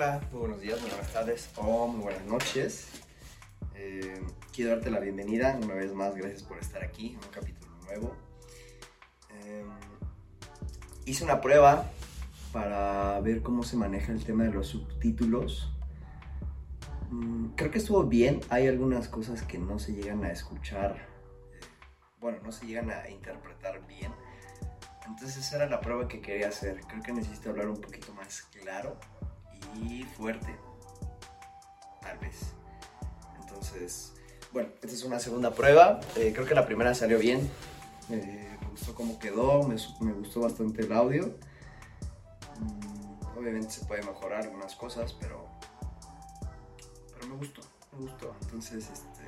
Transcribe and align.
Hola, 0.00 0.20
muy 0.30 0.38
buenos 0.38 0.60
días, 0.60 0.80
muy 0.80 0.90
buenas 0.90 1.12
tardes 1.12 1.50
o 1.56 1.88
muy 1.88 2.02
buenas 2.02 2.24
noches. 2.24 2.86
Eh, 3.74 4.22
quiero 4.54 4.70
darte 4.70 4.92
la 4.92 5.00
bienvenida 5.00 5.58
una 5.60 5.74
vez 5.74 5.92
más, 5.92 6.14
gracias 6.14 6.44
por 6.44 6.56
estar 6.56 6.84
aquí 6.84 7.08
en 7.08 7.16
un 7.16 7.32
capítulo 7.32 7.74
nuevo. 7.84 8.14
Eh, 9.40 9.64
hice 11.04 11.24
una 11.24 11.40
prueba 11.40 11.90
para 12.52 13.18
ver 13.22 13.42
cómo 13.42 13.64
se 13.64 13.76
maneja 13.76 14.12
el 14.12 14.24
tema 14.24 14.44
de 14.44 14.50
los 14.50 14.68
subtítulos. 14.68 15.68
Mm, 17.10 17.46
creo 17.56 17.72
que 17.72 17.78
estuvo 17.78 18.04
bien, 18.04 18.38
hay 18.50 18.68
algunas 18.68 19.08
cosas 19.08 19.42
que 19.42 19.58
no 19.58 19.80
se 19.80 19.94
llegan 19.94 20.22
a 20.22 20.30
escuchar, 20.30 20.94
eh, 20.94 21.66
bueno, 22.20 22.38
no 22.44 22.52
se 22.52 22.66
llegan 22.66 22.92
a 22.92 23.10
interpretar 23.10 23.84
bien. 23.88 24.12
Entonces 25.08 25.38
esa 25.38 25.56
era 25.56 25.66
la 25.68 25.80
prueba 25.80 26.06
que 26.06 26.20
quería 26.20 26.50
hacer. 26.50 26.82
Creo 26.86 27.02
que 27.02 27.12
necesito 27.12 27.50
hablar 27.50 27.66
un 27.66 27.80
poquito 27.80 28.14
más 28.14 28.42
claro 28.42 28.96
y 29.76 30.04
fuerte. 30.04 30.54
Tal 32.00 32.18
vez. 32.18 32.52
Entonces, 33.40 34.12
bueno, 34.52 34.70
esta 34.82 34.94
es 34.94 35.04
una 35.04 35.18
segunda 35.18 35.52
prueba. 35.52 36.00
Eh, 36.16 36.32
creo 36.34 36.46
que 36.46 36.54
la 36.54 36.66
primera 36.66 36.94
salió 36.94 37.18
bien. 37.18 37.48
Eh, 38.10 38.56
me 38.60 38.68
gustó 38.70 38.94
cómo 38.94 39.18
quedó, 39.18 39.62
me, 39.64 40.12
gustó 40.12 40.40
bastante 40.40 40.82
el 40.82 40.92
audio. 40.92 41.34
Mm, 42.58 43.38
obviamente 43.38 43.70
se 43.70 43.84
puede 43.84 44.02
mejorar 44.02 44.42
algunas 44.42 44.74
cosas, 44.74 45.12
pero, 45.12 45.46
pero 47.14 47.28
me 47.28 47.36
gustó, 47.36 47.60
me 47.92 48.10
gustó. 48.10 48.34
Entonces, 48.42 48.88
este, 48.90 49.24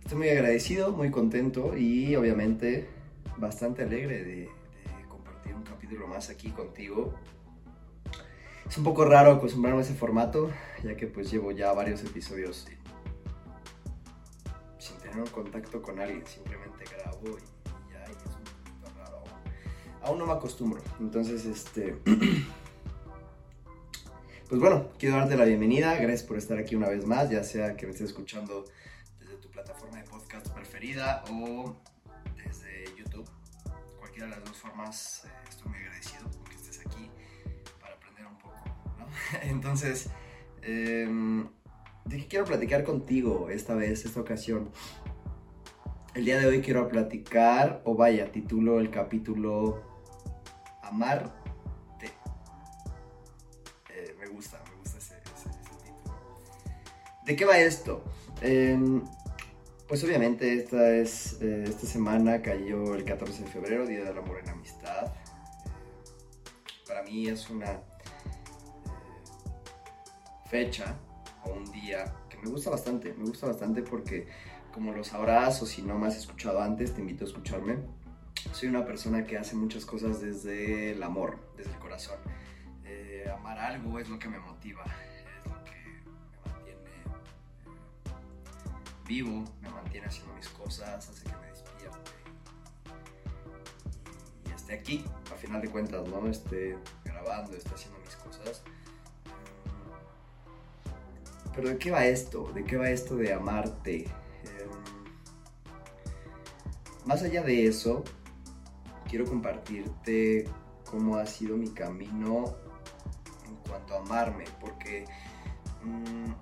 estoy 0.00 0.18
muy 0.18 0.28
agradecido, 0.28 0.92
muy 0.92 1.10
contento 1.10 1.76
y 1.76 2.14
obviamente 2.16 2.88
bastante 3.38 3.82
alegre 3.82 4.24
de 4.24 4.50
compartir 5.08 5.54
un 5.54 5.62
capítulo 5.62 6.06
más 6.06 6.28
aquí 6.28 6.50
contigo. 6.50 7.14
Es 8.72 8.78
un 8.78 8.84
poco 8.84 9.04
raro 9.04 9.32
acostumbrarme 9.32 9.80
a 9.80 9.82
ese 9.82 9.92
formato, 9.92 10.50
ya 10.82 10.96
que 10.96 11.06
pues 11.06 11.30
llevo 11.30 11.52
ya 11.52 11.74
varios 11.74 12.02
episodios 12.04 12.66
sin, 14.78 14.96
tener 14.96 15.18
un 15.18 15.26
contacto 15.26 15.82
con 15.82 16.00
alguien, 16.00 16.26
simplemente 16.26 16.82
grabo 16.84 17.36
y, 17.36 17.92
ya, 17.92 18.02
y 18.08 18.12
es 18.12 18.34
un 18.34 18.44
poquito 18.44 18.98
raro. 18.98 19.24
Aún 20.00 20.18
no 20.20 20.24
me 20.24 20.32
acostumbro, 20.32 20.80
entonces 21.00 21.44
este... 21.44 21.98
Pues 24.48 24.58
bueno, 24.58 24.88
quiero 24.98 25.16
darte 25.16 25.36
la 25.36 25.44
bienvenida, 25.44 25.94
gracias 25.96 26.22
por 26.22 26.38
estar 26.38 26.56
aquí 26.56 26.74
una 26.74 26.88
vez 26.88 27.04
más, 27.06 27.28
ya 27.28 27.44
sea 27.44 27.76
que 27.76 27.84
me 27.84 27.92
estés 27.92 28.08
escuchando 28.08 28.64
desde 29.20 29.36
tu 29.36 29.50
plataforma 29.50 29.98
de 29.98 30.04
podcast 30.04 30.48
preferida 30.48 31.22
o 31.30 31.76
desde 32.36 32.84
YouTube. 32.96 33.28
Cualquiera 33.98 34.28
de 34.28 34.36
las 34.36 34.44
dos 34.44 34.56
formas, 34.56 35.24
eh, 35.26 35.30
estoy 35.46 35.68
muy 35.68 35.78
agradecido 35.80 36.31
Entonces, 39.42 40.08
eh, 40.62 41.08
¿de 42.04 42.16
qué 42.16 42.28
quiero 42.28 42.44
platicar 42.44 42.84
contigo 42.84 43.48
esta 43.50 43.74
vez, 43.74 44.04
esta 44.04 44.20
ocasión? 44.20 44.70
El 46.14 46.26
día 46.26 46.38
de 46.38 46.46
hoy 46.46 46.60
quiero 46.60 46.88
platicar, 46.88 47.80
o 47.84 47.94
vaya, 47.94 48.30
titulo 48.30 48.80
el 48.80 48.90
capítulo 48.90 49.82
Amarte. 50.82 51.32
Eh, 53.88 54.14
me 54.20 54.26
gusta, 54.26 54.62
me 54.68 54.76
gusta 54.76 54.98
ese, 54.98 55.14
título. 55.20 56.14
¿De 57.24 57.34
qué 57.34 57.44
va 57.46 57.58
esto? 57.58 58.04
Eh, 58.42 58.78
pues 59.92 60.04
obviamente 60.04 60.54
esta, 60.54 60.90
es, 60.94 61.36
eh, 61.42 61.64
esta 61.66 61.86
semana 61.86 62.40
cayó 62.40 62.94
el 62.94 63.04
14 63.04 63.44
de 63.44 63.48
febrero, 63.50 63.86
Día 63.86 64.04
del 64.04 64.16
Amor 64.16 64.38
en 64.42 64.48
Amistad. 64.48 65.12
Para 66.86 67.02
mí 67.02 67.28
es 67.28 67.50
una 67.50 67.80
fecha 70.52 70.94
o 71.44 71.50
un 71.54 71.64
día 71.72 72.04
que 72.28 72.36
me 72.36 72.50
gusta 72.50 72.68
bastante, 72.68 73.14
me 73.14 73.24
gusta 73.24 73.46
bastante 73.46 73.80
porque 73.80 74.28
como 74.70 74.92
lo 74.92 75.02
sabrás 75.02 75.62
o 75.62 75.66
si 75.66 75.80
no 75.80 75.98
me 75.98 76.08
has 76.08 76.16
escuchado 76.16 76.60
antes, 76.60 76.92
te 76.92 77.00
invito 77.00 77.24
a 77.24 77.28
escucharme. 77.28 77.78
Soy 78.52 78.68
una 78.68 78.84
persona 78.84 79.24
que 79.24 79.38
hace 79.38 79.56
muchas 79.56 79.86
cosas 79.86 80.20
desde 80.20 80.92
el 80.92 81.02
amor, 81.02 81.38
desde 81.56 81.72
el 81.72 81.78
corazón. 81.78 82.18
Eh, 82.84 83.24
amar 83.34 83.58
algo 83.58 83.98
es 83.98 84.10
lo 84.10 84.18
que 84.18 84.28
me 84.28 84.38
motiva, 84.38 84.84
es 84.84 85.24
lo 85.46 85.64
que 85.64 85.72
me 86.34 86.42
mantiene 86.42 86.90
eh, 86.90 87.32
vivo, 89.08 89.44
me 89.62 89.70
mantiene 89.70 90.06
haciendo 90.06 90.34
mis 90.34 90.50
cosas, 90.50 91.08
hace 91.08 91.24
que 91.24 91.36
me 91.36 91.46
despierte 91.46 92.10
y, 94.44 94.50
esté 94.50 94.74
aquí, 94.74 95.04
a 95.32 95.34
final 95.34 95.62
de 95.62 95.70
cuentas, 95.70 96.06
¿no? 96.08 96.28
Esté 96.28 96.76
grabando, 97.04 97.56
esté 97.56 97.70
haciendo 97.74 97.98
mis 98.00 98.16
cosas. 98.16 98.62
Pero 101.54 101.68
¿de 101.68 101.78
qué 101.78 101.90
va 101.90 102.06
esto? 102.06 102.50
¿De 102.54 102.64
qué 102.64 102.76
va 102.76 102.90
esto 102.90 103.16
de 103.16 103.32
amarte? 103.32 104.06
Más 107.04 107.22
allá 107.22 107.42
de 107.42 107.66
eso, 107.66 108.04
quiero 109.08 109.24
compartirte 109.26 110.48
cómo 110.88 111.16
ha 111.16 111.26
sido 111.26 111.56
mi 111.56 111.68
camino 111.70 112.54
en 113.48 113.56
cuanto 113.68 113.94
a 113.94 113.98
amarme, 113.98 114.44
porque 114.60 115.04
mmm, 115.82 116.32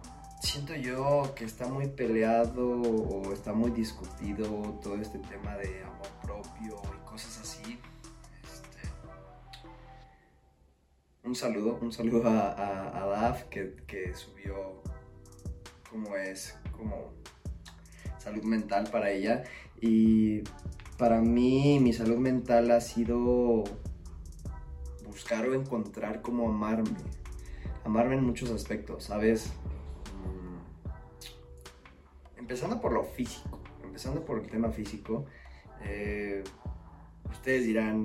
siento 0.43 0.75
yo 0.75 1.33
que 1.35 1.47
está 1.47 1.67
muy 1.67 1.89
peleado 1.89 2.83
o 2.83 3.33
está 3.33 3.55
muy 3.55 3.71
discutido 3.71 4.79
todo 4.83 4.97
este 4.97 5.19
tema 5.19 5.57
de 5.57 5.83
amor 5.83 6.09
propio 6.23 6.83
y 6.95 7.09
cosas 7.09 7.41
así. 7.41 7.81
Este, 8.45 8.89
un 11.25 11.35
saludo, 11.35 11.79
un 11.81 11.93
saludo 11.93 12.29
a, 12.29 13.03
a, 13.03 13.07
Daf 13.07 13.45
que 13.45 14.15
subió 14.15 14.83
cómo 15.91 16.17
es, 16.17 16.57
como 16.73 17.13
salud 18.19 18.43
mental 18.45 18.89
para 18.91 19.11
ella. 19.11 19.45
Y 19.81 20.43
para 20.97 21.21
mí 21.21 21.79
mi 21.81 21.93
salud 21.93 22.19
mental 22.19 22.71
ha 22.71 22.81
sido 22.81 23.65
buscar 25.07 25.49
o 25.49 25.55
encontrar 25.55 26.23
cómo 26.23 26.49
amarme. 26.49 26.97
Amarme 27.85 28.15
en 28.15 28.25
muchos 28.25 28.51
aspectos, 28.51 29.05
¿sabes? 29.05 29.53
Empezando 32.37 32.81
por 32.81 32.93
lo 32.93 33.05
físico, 33.05 33.61
empezando 33.83 34.25
por 34.25 34.41
el 34.41 34.49
tema 34.49 34.71
físico. 34.71 35.27
Eh, 35.83 36.43
ustedes 37.31 37.65
dirán, 37.65 38.05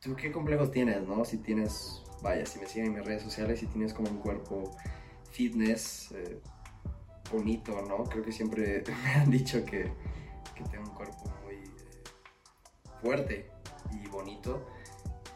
¿tú 0.00 0.14
qué 0.16 0.30
complejos 0.30 0.70
tienes, 0.70 1.06
no? 1.06 1.24
Si 1.24 1.38
tienes, 1.38 2.02
vaya, 2.22 2.44
si 2.44 2.58
me 2.58 2.66
siguen 2.66 2.88
en 2.88 2.94
mis 2.94 3.04
redes 3.04 3.22
sociales, 3.22 3.60
si 3.60 3.66
tienes 3.66 3.94
como 3.94 4.10
un 4.10 4.18
cuerpo 4.18 4.76
fitness, 5.30 6.12
eh, 6.12 6.40
bonito, 7.30 7.80
¿no? 7.82 8.04
Creo 8.04 8.24
que 8.24 8.32
siempre 8.32 8.82
me 9.04 9.10
han 9.10 9.30
dicho 9.30 9.64
que, 9.64 9.92
que 10.54 10.64
tengo 10.70 10.84
un 10.88 10.94
cuerpo 10.94 11.24
muy 11.44 11.54
eh, 11.54 12.02
fuerte 13.00 13.50
y 13.92 14.08
bonito. 14.08 14.66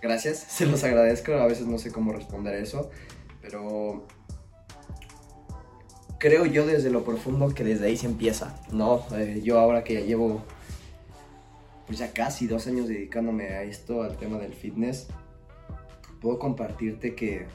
Gracias, 0.00 0.38
se 0.48 0.66
los 0.66 0.84
agradezco. 0.84 1.32
A 1.34 1.46
veces 1.46 1.66
no 1.66 1.78
sé 1.78 1.92
cómo 1.92 2.12
responder 2.12 2.54
eso, 2.54 2.90
pero 3.40 4.06
creo 6.18 6.46
yo 6.46 6.66
desde 6.66 6.90
lo 6.90 7.04
profundo 7.04 7.54
que 7.54 7.64
desde 7.64 7.86
ahí 7.86 7.96
se 7.96 8.06
empieza, 8.06 8.58
¿no? 8.72 9.04
Eh, 9.16 9.42
yo 9.42 9.58
ahora 9.58 9.84
que 9.84 9.94
ya 9.94 10.00
llevo 10.00 10.42
pues 11.86 11.98
ya 11.98 12.12
casi 12.12 12.46
dos 12.46 12.66
años 12.66 12.88
dedicándome 12.88 13.48
a 13.48 13.62
esto, 13.62 14.02
al 14.02 14.16
tema 14.16 14.38
del 14.38 14.54
fitness, 14.54 15.08
puedo 16.20 16.38
compartirte 16.38 17.14
que 17.14 17.46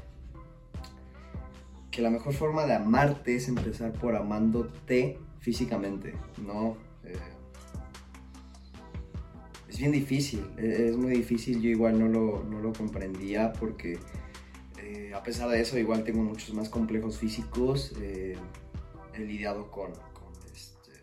que 1.99 2.03
la 2.03 2.11
mejor 2.11 2.33
forma 2.33 2.65
de 2.65 2.75
amarte 2.75 3.35
es 3.35 3.49
empezar 3.49 3.91
por 3.91 4.15
amándote 4.15 5.19
físicamente, 5.41 6.13
¿no? 6.37 6.77
Eh, 7.03 7.13
es 9.67 9.77
bien 9.77 9.91
difícil, 9.91 10.45
es 10.57 10.95
muy 10.95 11.11
difícil, 11.11 11.61
yo 11.61 11.69
igual 11.69 11.99
no 11.99 12.07
lo, 12.07 12.45
no 12.45 12.61
lo 12.61 12.71
comprendía 12.71 13.51
porque 13.51 13.99
eh, 14.81 15.11
a 15.13 15.21
pesar 15.23 15.49
de 15.49 15.59
eso 15.59 15.77
igual 15.77 16.05
tengo 16.05 16.23
muchos 16.23 16.55
más 16.55 16.69
complejos 16.69 17.17
físicos, 17.17 17.93
eh, 18.01 18.37
he 19.13 19.19
lidiado 19.19 19.69
con, 19.69 19.91
con, 19.91 20.31
este, 20.53 20.93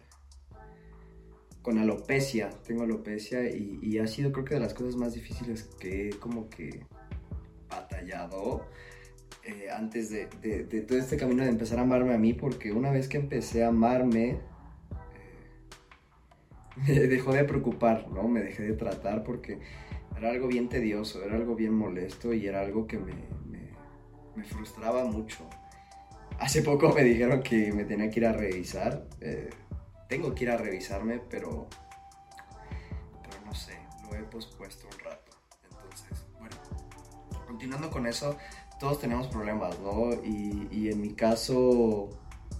alopecia, 1.78 2.48
tengo 2.66 2.84
alopecia 2.84 3.50
y, 3.54 3.78
y, 3.82 3.98
ha 3.98 4.06
sido 4.06 4.32
creo 4.32 4.46
que 4.46 4.54
de 4.54 4.60
las 4.60 4.72
cosas 4.72 4.96
más 4.96 5.12
difíciles 5.12 5.64
que 5.78 6.08
he 6.08 6.10
como 6.14 6.48
que 6.48 6.86
batallado 7.68 8.64
eh, 9.46 9.70
antes 9.70 10.10
de, 10.10 10.26
todo 10.88 10.98
este 10.98 11.16
camino 11.16 11.44
de 11.44 11.50
empezar 11.50 11.78
a 11.78 11.82
amarme 11.82 12.14
a 12.14 12.18
mí, 12.18 12.32
porque 12.32 12.72
una 12.72 12.90
vez 12.90 13.06
que 13.06 13.16
empecé 13.16 13.62
a 13.62 13.68
amarme, 13.68 14.30
eh, 14.30 14.40
me 16.88 16.94
dejó 16.94 17.32
de 17.32 17.44
preocupar, 17.44 18.08
¿no? 18.08 18.26
Me 18.26 18.40
dejé 18.40 18.64
de 18.64 18.72
tratar 18.72 19.22
porque 19.22 19.60
era 20.16 20.30
algo 20.30 20.48
bien 20.48 20.68
tedioso, 20.68 21.22
era 21.22 21.36
algo 21.36 21.54
bien 21.54 21.74
molesto 21.74 22.34
y 22.34 22.48
era 22.48 22.60
algo 22.60 22.88
que 22.88 22.98
me, 22.98 23.14
frustraba 24.44 25.04
mucho. 25.04 25.48
Hace 26.40 26.62
poco 26.62 26.92
me 26.92 27.04
dijeron 27.04 27.42
que 27.42 27.72
me 27.72 27.84
tenía 27.84 28.10
que 28.10 28.20
ir 28.20 28.26
a 28.26 28.32
revisar. 28.32 29.06
Eh, 29.20 29.48
tengo 30.08 30.34
que 30.34 30.42
ir 30.42 30.50
a 30.50 30.56
revisarme, 30.56 31.20
pero 31.30 31.68
no 33.44 33.54
sé, 33.54 33.78
lo 34.02 34.16
he 34.16 34.22
pospuesto 34.24 34.88
un 34.92 34.98
rato. 35.04 35.32
Entonces, 35.70 36.26
bueno, 36.38 36.56
continuando 37.46 37.90
con 37.90 38.06
eso, 38.08 38.36
todos 38.78 39.00
tenemos 39.00 39.26
problemas, 39.28 39.78
¿no? 39.80 40.12
Y, 40.24 40.88
en 40.88 41.00
mi 41.00 41.10
caso 41.10 42.10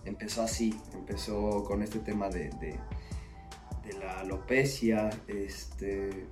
empezó 0.04 0.42
así, 0.42 0.74
empezó 0.94 1.64
con 1.64 1.82
este 1.82 1.98
tema 1.98 2.28
de, 2.28 2.50
la 4.00 4.20
alopecia, 4.20 5.10
este, 5.28 6.26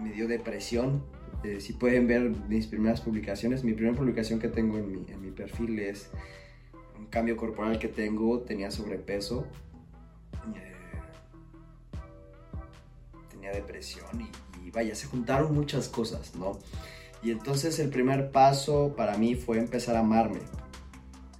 me 0.00 0.12
dio 0.12 0.28
depresión. 0.28 1.04
Eh, 1.44 1.60
si 1.60 1.72
pueden 1.72 2.06
ver 2.06 2.30
mis 2.48 2.66
primeras 2.66 3.00
publicaciones, 3.00 3.64
mi 3.64 3.72
primera 3.72 3.96
publicación 3.96 4.40
que 4.40 4.48
tengo 4.48 4.76
en 4.76 5.22
mi, 5.22 5.30
perfil 5.30 5.78
es 5.78 6.10
un 6.98 7.06
cambio 7.06 7.36
corporal 7.36 7.78
que 7.78 7.88
tengo, 7.88 8.40
tenía 8.40 8.70
sobrepeso, 8.70 9.46
eh, 10.54 10.74
tenía 13.30 13.52
depresión 13.52 14.28
y 14.64 14.70
vaya, 14.70 14.94
se 14.94 15.06
juntaron 15.06 15.54
muchas 15.54 15.88
cosas, 15.88 16.34
¿no? 16.34 16.58
Y 17.22 17.30
entonces 17.30 17.78
el 17.78 17.90
primer 17.90 18.30
paso 18.30 18.94
para 18.96 19.16
mí 19.16 19.34
fue 19.34 19.58
empezar 19.58 19.96
a 19.96 20.00
amarme. 20.00 20.40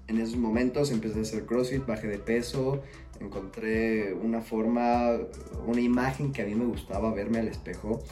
En 0.09 0.19
esos 0.19 0.37
momentos 0.37 0.91
empecé 0.91 1.19
a 1.19 1.23
hacer 1.23 1.47
CrossFit, 1.47 1.87
bajé 1.87 2.09
de 2.09 2.19
peso, 2.19 2.83
encontré 3.21 4.15
una 4.15 4.41
forma, 4.41 5.19
una 5.67 5.81
imagen 5.81 6.33
que 6.33 6.43
a 6.43 6.47
mí 6.47 6.55
me 6.55 6.65
gustaba 6.65 7.13
verme 7.13 7.39
al 7.39 7.49
espejo. 7.49 8.03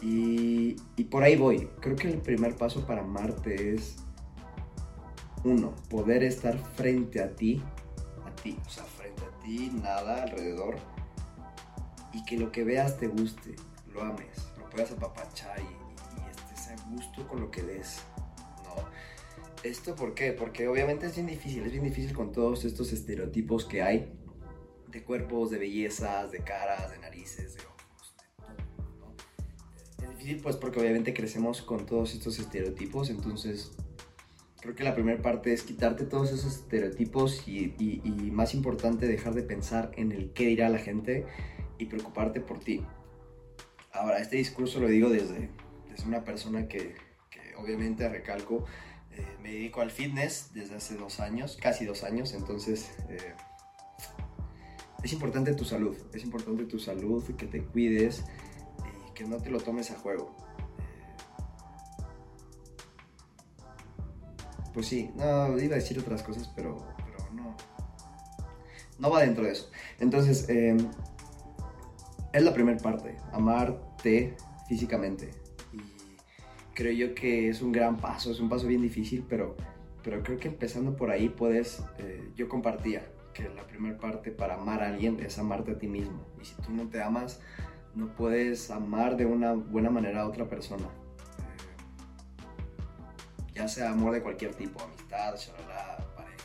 Y, 0.00 0.76
y 0.96 1.04
por 1.04 1.22
ahí 1.22 1.36
voy. 1.36 1.68
Creo 1.80 1.94
que 1.94 2.08
el 2.08 2.18
primer 2.18 2.56
paso 2.56 2.86
para 2.86 3.02
amarte 3.02 3.74
es, 3.74 3.96
uno, 5.44 5.74
poder 5.88 6.22
estar 6.22 6.56
frente 6.76 7.22
a 7.22 7.34
ti, 7.34 7.62
a 8.24 8.34
ti, 8.42 8.56
o 8.64 8.70
sea, 8.70 8.84
frente 8.84 9.22
a 9.22 9.42
ti, 9.42 9.70
nada 9.82 10.22
alrededor, 10.22 10.76
y 12.12 12.24
que 12.24 12.38
lo 12.38 12.52
que 12.52 12.64
veas 12.64 12.98
te 12.98 13.08
guste, 13.08 13.56
lo 13.92 14.02
ames, 14.02 14.48
lo 14.58 14.68
puedas 14.70 14.92
apapachar 14.92 15.58
y 15.60 15.81
gusto 16.94 17.26
con 17.26 17.40
lo 17.40 17.50
que 17.50 17.62
ves, 17.62 18.02
¿no? 18.64 18.84
¿Esto 19.62 19.94
por 19.94 20.14
qué? 20.14 20.32
Porque 20.32 20.68
obviamente 20.68 21.06
es 21.06 21.14
bien 21.14 21.26
difícil, 21.26 21.64
es 21.64 21.72
bien 21.72 21.84
difícil 21.84 22.12
con 22.12 22.32
todos 22.32 22.64
estos 22.64 22.92
estereotipos 22.92 23.64
que 23.64 23.82
hay 23.82 24.12
de 24.88 25.02
cuerpos, 25.02 25.50
de 25.50 25.58
bellezas, 25.58 26.30
de 26.30 26.40
caras, 26.40 26.90
de 26.90 26.98
narices, 26.98 27.54
de 27.54 27.62
ojos, 27.62 28.14
de 28.16 28.64
todo, 28.76 28.96
¿no? 29.00 30.04
Es 30.04 30.10
difícil 30.10 30.40
pues 30.42 30.56
porque 30.56 30.80
obviamente 30.80 31.14
crecemos 31.14 31.62
con 31.62 31.86
todos 31.86 32.14
estos 32.14 32.38
estereotipos, 32.38 33.08
entonces 33.08 33.72
creo 34.62 34.76
que 34.76 34.84
la 34.84 34.94
primera 34.94 35.20
parte 35.20 35.52
es 35.52 35.64
quitarte 35.64 36.04
todos 36.04 36.30
esos 36.30 36.54
estereotipos 36.54 37.48
y, 37.48 37.74
y, 37.78 38.30
más 38.30 38.54
importante 38.54 39.08
dejar 39.08 39.34
de 39.34 39.42
pensar 39.42 39.90
en 39.96 40.12
el 40.12 40.32
qué 40.32 40.46
dirá 40.46 40.68
la 40.68 40.78
gente 40.78 41.26
y 41.78 41.86
preocuparte 41.86 42.40
por 42.40 42.60
ti. 42.60 42.80
Ahora, 43.92 44.20
este 44.20 44.36
discurso 44.36 44.78
lo 44.78 44.86
digo 44.86 45.10
desde, 45.10 45.50
es 45.94 46.04
una 46.04 46.24
persona 46.24 46.68
que, 46.68 46.94
obviamente 47.56 48.08
recalco, 48.08 48.64
eh, 49.10 49.26
me 49.42 49.52
dedico 49.52 49.80
al 49.80 49.90
fitness 49.90 50.50
desde 50.54 50.76
hace 50.76 50.96
dos 50.96 51.20
años, 51.20 51.58
casi 51.60 51.84
dos 51.84 52.02
años, 52.02 52.32
entonces 52.32 52.90
eh, 53.08 53.34
es 55.02 55.12
importante 55.12 55.54
tu 55.54 55.64
salud, 55.64 55.96
es 56.14 56.24
importante 56.24 56.64
tu 56.64 56.78
salud, 56.78 57.22
que 57.36 57.46
te 57.46 57.62
cuides 57.62 58.24
y 59.08 59.12
que 59.12 59.24
no 59.24 59.36
te 59.38 59.50
lo 59.50 59.60
tomes 59.60 59.90
a 59.90 59.98
juego. 59.98 60.34
Eh, 60.78 61.16
pues 64.72 64.86
sí, 64.86 65.10
no, 65.14 65.58
iba 65.58 65.74
a 65.74 65.78
decir 65.78 65.98
otras 65.98 66.22
cosas, 66.22 66.50
pero, 66.56 66.78
pero 67.04 67.30
no, 67.32 67.56
no 68.98 69.10
va 69.10 69.20
dentro 69.20 69.44
de 69.44 69.52
eso. 69.52 69.70
Entonces, 70.00 70.48
es 70.48 72.42
la 72.42 72.54
primera 72.54 72.78
parte, 72.78 73.18
amarte 73.32 74.34
físicamente 74.66 75.41
creo 76.74 76.92
yo 76.92 77.14
que 77.14 77.48
es 77.48 77.62
un 77.62 77.72
gran 77.72 77.96
paso, 77.96 78.30
es 78.30 78.40
un 78.40 78.48
paso 78.48 78.66
bien 78.66 78.82
difícil, 78.82 79.24
pero, 79.28 79.56
pero 80.02 80.22
creo 80.22 80.38
que 80.38 80.48
empezando 80.48 80.96
por 80.96 81.10
ahí 81.10 81.28
puedes, 81.28 81.82
eh, 81.98 82.30
yo 82.34 82.48
compartía 82.48 83.06
que 83.32 83.48
la 83.48 83.66
primera 83.66 83.98
parte 83.98 84.30
para 84.30 84.54
amar 84.54 84.82
a 84.82 84.88
alguien 84.88 85.20
es 85.20 85.38
amarte 85.38 85.72
a 85.72 85.78
ti 85.78 85.88
mismo. 85.88 86.26
Y 86.40 86.44
si 86.44 86.54
tú 86.56 86.70
no 86.72 86.88
te 86.88 87.02
amas, 87.02 87.40
no 87.94 88.14
puedes 88.14 88.70
amar 88.70 89.16
de 89.16 89.26
una 89.26 89.52
buena 89.52 89.90
manera 89.90 90.22
a 90.22 90.28
otra 90.28 90.48
persona. 90.48 90.84
Eh, 90.84 90.90
ya 93.54 93.68
sea 93.68 93.90
amor 93.90 94.12
de 94.14 94.22
cualquier 94.22 94.54
tipo, 94.54 94.82
amistad, 94.82 95.36
shalala, 95.36 95.98
pareja, 96.14 96.36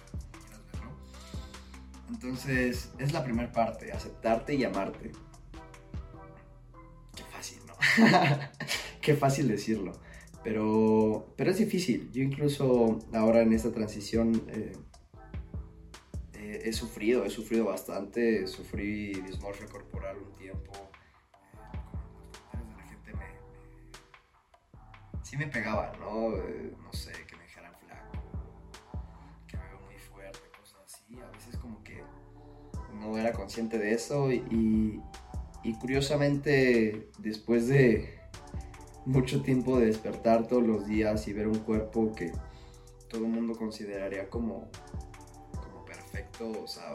Entonces, 2.10 2.92
es 2.98 3.14
la 3.14 3.24
primera 3.24 3.52
parte, 3.52 3.92
aceptarte 3.92 4.56
y 4.56 4.64
amarte. 4.64 5.12
Qué 7.16 7.24
fácil, 7.24 7.60
¿no? 7.68 7.76
Qué 9.02 9.14
fácil 9.14 9.48
decirlo. 9.48 10.07
Pero, 10.48 11.34
pero 11.36 11.52
es 11.52 11.58
difícil. 11.58 12.10
Yo 12.14 12.24
incluso 12.24 13.00
ahora 13.14 13.42
en 13.42 13.52
esta 13.52 13.70
transición 13.74 14.44
eh, 14.48 14.72
eh, 16.36 16.62
he 16.64 16.72
sufrido, 16.72 17.26
he 17.26 17.30
sufrido 17.30 17.66
bastante. 17.66 18.48
Sufrí 18.48 19.12
dismorfia 19.12 19.68
corporal 19.68 20.16
un 20.20 20.34
tiempo. 20.38 20.72
Eh, 22.54 22.60
la 22.78 22.84
gente 22.88 23.12
sí 25.22 25.36
me 25.36 25.48
pegaba, 25.48 25.92
¿no? 26.00 26.30
no 26.30 26.94
sé, 26.94 27.12
que 27.28 27.36
me 27.36 27.44
dijeran 27.44 27.74
flaco, 27.86 28.18
que 29.50 29.58
me 29.58 29.64
veo 29.68 29.82
muy 29.82 29.98
fuerte, 29.98 30.40
cosas 30.58 30.80
así. 30.86 31.20
A 31.20 31.30
veces 31.30 31.58
como 31.58 31.84
que 31.84 32.02
no 32.94 33.18
era 33.18 33.34
consciente 33.34 33.78
de 33.78 33.92
eso 33.92 34.32
y 34.32 35.02
curiosamente 35.82 37.10
después 37.20 37.68
de 37.68 38.17
mucho 39.08 39.42
tiempo 39.42 39.80
de 39.80 39.86
despertar 39.86 40.48
todos 40.48 40.64
los 40.64 40.86
días 40.86 41.30
y 41.30 41.34
ver 41.34 41.48
un 41.48 41.60
cuerpo 41.60 42.14
que 42.14 42.34
todo 43.08 43.24
el 43.24 43.32
mundo 43.32 43.58
consideraría 43.58 44.30
como, 44.30 44.70
como 45.54 45.86
perfecto, 45.86 46.52
o 46.62 46.68
sea, 46.68 46.92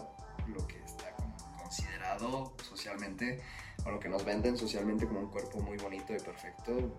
lo 0.47 0.67
que 0.67 0.77
está 0.85 1.17
considerado 1.59 2.53
socialmente, 2.63 3.41
o 3.87 3.91
lo 3.91 3.99
que 3.99 4.11
nos 4.11 4.27
venden 4.27 4.59
socialmente 4.59 5.07
como 5.07 5.21
un 5.21 5.31
cuerpo 5.31 5.61
muy 5.61 5.79
bonito 5.79 6.15
y 6.15 6.19
perfecto. 6.19 6.95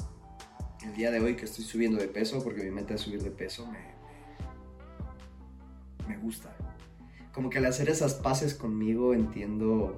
El 0.81 0.95
día 0.95 1.12
de 1.12 1.19
hoy 1.19 1.36
que 1.36 1.45
estoy 1.45 1.63
subiendo 1.63 2.00
de 2.00 2.07
peso, 2.07 2.44
porque 2.44 2.63
mi 2.63 2.71
meta 2.71 2.95
es 2.95 3.01
subir 3.01 3.21
de 3.21 3.30
peso, 3.30 3.68
me, 3.68 3.94
me 6.07 6.18
gusta. 6.18 6.57
Como 7.31 7.51
que 7.51 7.60
al 7.60 7.68
hacer 7.68 7.88
esas 7.88 8.15
paces 8.15 8.56
conmigo 8.56 9.13
entiendo 9.13 9.95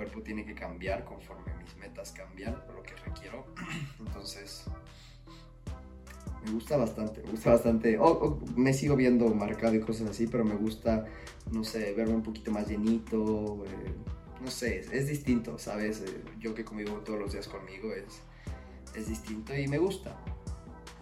cuerpo 0.00 0.22
tiene 0.22 0.46
que 0.46 0.54
cambiar 0.54 1.04
conforme 1.04 1.52
mis 1.62 1.76
metas 1.76 2.12
cambian, 2.12 2.56
lo 2.74 2.82
que 2.82 2.94
requiero. 3.04 3.44
Entonces, 3.98 4.64
me 6.42 6.52
gusta 6.52 6.78
bastante, 6.78 7.22
me 7.22 7.32
gusta 7.32 7.50
bastante. 7.50 7.98
me 8.56 8.72
sigo 8.72 8.96
viendo 8.96 9.26
marcado 9.34 9.74
y 9.74 9.80
cosas 9.80 10.08
así, 10.08 10.26
pero 10.26 10.42
me 10.42 10.54
gusta, 10.54 11.04
no 11.52 11.64
sé, 11.64 11.92
verme 11.92 12.14
un 12.14 12.22
poquito 12.22 12.50
más 12.50 12.66
llenito. 12.66 13.62
Eh, 13.66 13.94
no 14.42 14.50
sé, 14.50 14.78
es, 14.90 15.06
distinto, 15.06 15.58
¿sabes? 15.58 16.00
Eh, 16.00 16.24
yo 16.38 16.54
que 16.54 16.64
convivo 16.64 16.92
todos 17.00 17.18
los 17.18 17.32
días 17.32 17.46
conmigo 17.46 17.92
es, 17.92 18.22
es 18.96 19.06
distinto 19.06 19.54
y 19.54 19.68
me 19.68 19.76
gusta. 19.76 20.16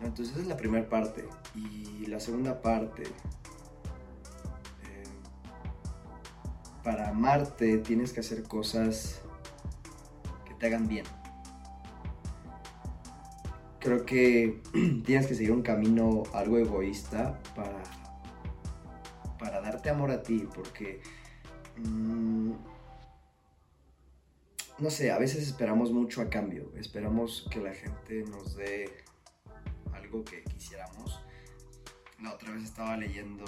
Entonces, 0.02 0.35
esa 0.35 0.43
es 0.43 0.49
la 0.49 0.57
primera 0.57 0.88
parte. 0.88 1.25
Y 1.55 2.07
la 2.07 2.19
segunda 2.19 2.61
parte, 2.61 3.05
para 6.88 7.11
amarte 7.11 7.76
tienes 7.76 8.14
que 8.14 8.21
hacer 8.21 8.45
cosas 8.45 9.21
que 10.47 10.54
te 10.54 10.68
hagan 10.68 10.88
bien 10.88 11.04
creo 13.78 14.07
que 14.07 14.62
tienes 15.04 15.26
que 15.26 15.35
seguir 15.35 15.52
un 15.52 15.61
camino 15.61 16.23
algo 16.33 16.57
egoísta 16.57 17.38
para, 17.54 17.83
para 19.38 19.61
darte 19.61 19.90
amor 19.90 20.11
a 20.11 20.23
ti, 20.23 20.49
porque, 20.54 21.02
mm, 21.76 22.52
no 24.78 24.90
sé, 24.90 25.11
a 25.11 25.18
veces 25.18 25.47
esperamos 25.47 25.92
mucho 25.92 26.23
a 26.23 26.30
cambio, 26.30 26.73
esperamos 26.76 27.47
que 27.50 27.61
la 27.61 27.75
gente 27.75 28.25
nos 28.30 28.57
dé 28.57 29.04
algo 29.92 30.25
que 30.25 30.42
quisiéramos. 30.45 31.23
La 32.23 32.33
otra 32.33 32.52
vez 32.52 32.64
estaba 32.64 32.97
leyendo 32.97 33.45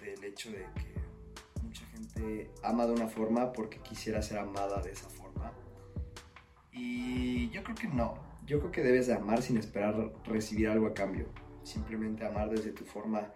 del 0.00 0.24
hecho 0.24 0.50
de 0.50 0.66
que 0.74 0.87
mucha 1.78 1.86
gente 1.92 2.50
ama 2.62 2.86
de 2.86 2.92
una 2.92 3.08
forma 3.08 3.52
porque 3.52 3.78
quisiera 3.78 4.22
ser 4.22 4.38
amada 4.38 4.80
de 4.82 4.92
esa 4.92 5.08
forma. 5.08 5.52
Y 6.72 7.50
yo 7.50 7.62
creo 7.62 7.76
que 7.76 7.88
no, 7.88 8.14
yo 8.46 8.58
creo 8.60 8.70
que 8.70 8.82
debes 8.82 9.06
de 9.06 9.14
amar 9.14 9.42
sin 9.42 9.56
esperar 9.56 10.12
recibir 10.24 10.68
algo 10.68 10.86
a 10.86 10.94
cambio. 10.94 11.26
Simplemente 11.62 12.26
amar 12.26 12.50
desde 12.50 12.72
tu 12.72 12.84
forma 12.84 13.30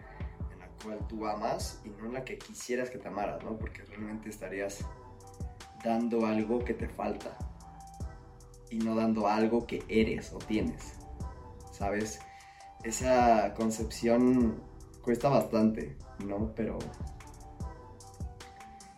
en 0.53 0.59
la 0.59 0.69
cual 0.83 1.07
tú 1.09 1.27
amas 1.27 1.81
y 1.85 1.91
no 1.91 2.07
en 2.07 2.15
la 2.15 2.25
que 2.25 2.39
quisieras 2.39 2.91
que 2.91 2.99
te 2.99 3.09
amaras, 3.09 3.43
¿no? 3.45 3.59
Porque 3.59 3.83
realmente 3.83 4.31
estarías 4.31 4.85
dando 5.85 6.27
algo 6.27 6.65
que 6.65 6.75
te 6.75 6.89
falta 6.89 7.37
y 8.71 8.79
no 8.79 8.95
dando 8.95 9.29
algo 9.29 9.67
que 9.67 9.83
eres 9.89 10.33
o 10.33 10.39
tienes. 10.39 10.95
¿Sabes? 11.73 12.21
Esa 12.85 13.53
concepción 13.55 14.63
cuesta 15.03 15.29
bastante, 15.29 15.97
¿no? 16.25 16.53
Pero, 16.55 16.79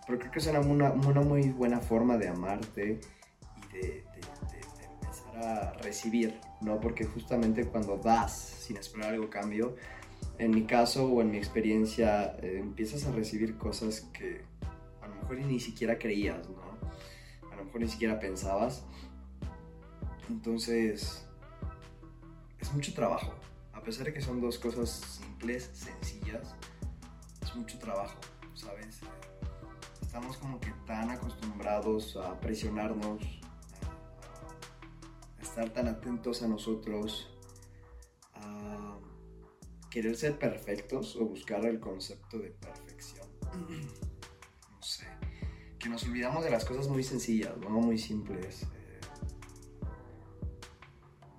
pero 0.07 0.19
creo 0.19 0.31
que 0.31 0.39
es 0.39 0.47
una, 0.47 0.91
una, 0.91 1.21
muy 1.21 1.51
buena 1.51 1.81
forma 1.81 2.17
de 2.17 2.29
amarte 2.29 3.01
y 3.57 3.77
de, 3.77 4.05
empezar 5.01 5.37
a 5.37 5.73
recibir, 5.75 6.39
¿no? 6.61 6.81
Porque 6.81 7.05
justamente 7.05 7.67
cuando 7.67 7.97
das 7.97 8.33
sin 8.33 8.77
esperar 8.77 9.15
algo 9.15 9.31
cambio, 9.31 9.77
en 10.39 10.51
mi 10.51 10.65
caso 10.65 11.07
o 11.07 11.21
en 11.23 11.31
mi 11.31 11.39
experiencia, 11.39 12.37
eh, 12.43 12.59
empiezas 12.61 13.07
a 13.07 13.13
recibir 13.13 13.57
cosas 13.57 14.03
que 14.13 14.45
a 15.01 15.09
lo 15.09 15.15
mejor 15.17 15.39
ni 15.39 15.61
siquiera 15.61 15.99
creías, 15.99 16.49
¿no? 16.49 16.63
A 17.51 17.57
lo 17.57 17.65
mejor 17.65 17.81
ni 17.81 17.89
siquiera 17.89 18.19
pensabas. 18.19 18.85
Entonces, 20.29 21.27
es 22.59 22.73
mucho 22.73 22.95
trabajo. 22.95 23.35
A 23.73 23.83
pesar 23.83 24.07
de 24.07 24.15
que 24.15 24.21
son 24.21 24.41
dos 24.41 24.59
cosas 24.59 24.91
simples, 24.91 25.71
sencillas, 25.73 26.55
es 27.43 27.55
mucho 27.55 27.79
trabajo, 27.79 28.19
¿sabes? 28.55 29.01
Estamos 30.15 30.37
como 30.37 30.61
que 30.61 30.71
tan 30.87 31.11
acostumbrados 31.11 32.17
a 32.17 32.39
presionarnos, 32.39 33.21
a 35.41 35.43
estar 35.43 35.71
tan 35.71 35.89
atentos 35.89 36.41
a 36.45 36.47
nosotros, 36.47 37.37
a 38.35 38.97
querer 39.91 40.17
ser 40.17 40.39
perfectos 40.39 41.17
o 41.17 41.25
buscar 41.25 41.67
el 41.67 41.81
concepto 41.81 42.39
de 42.39 42.51
perfección. 42.51 43.27
No 44.71 44.83
sé. 44.83 45.07
Que 45.81 45.89
nos 45.89 46.05
olvidamos 46.05 46.45
de 46.45 46.51
las 46.51 46.65
cosas 46.65 46.87
muy 46.87 47.03
sencillas, 47.03 47.57
no 47.59 47.71
muy 47.71 47.99
simples. 47.99 48.63
Eh, 48.63 49.01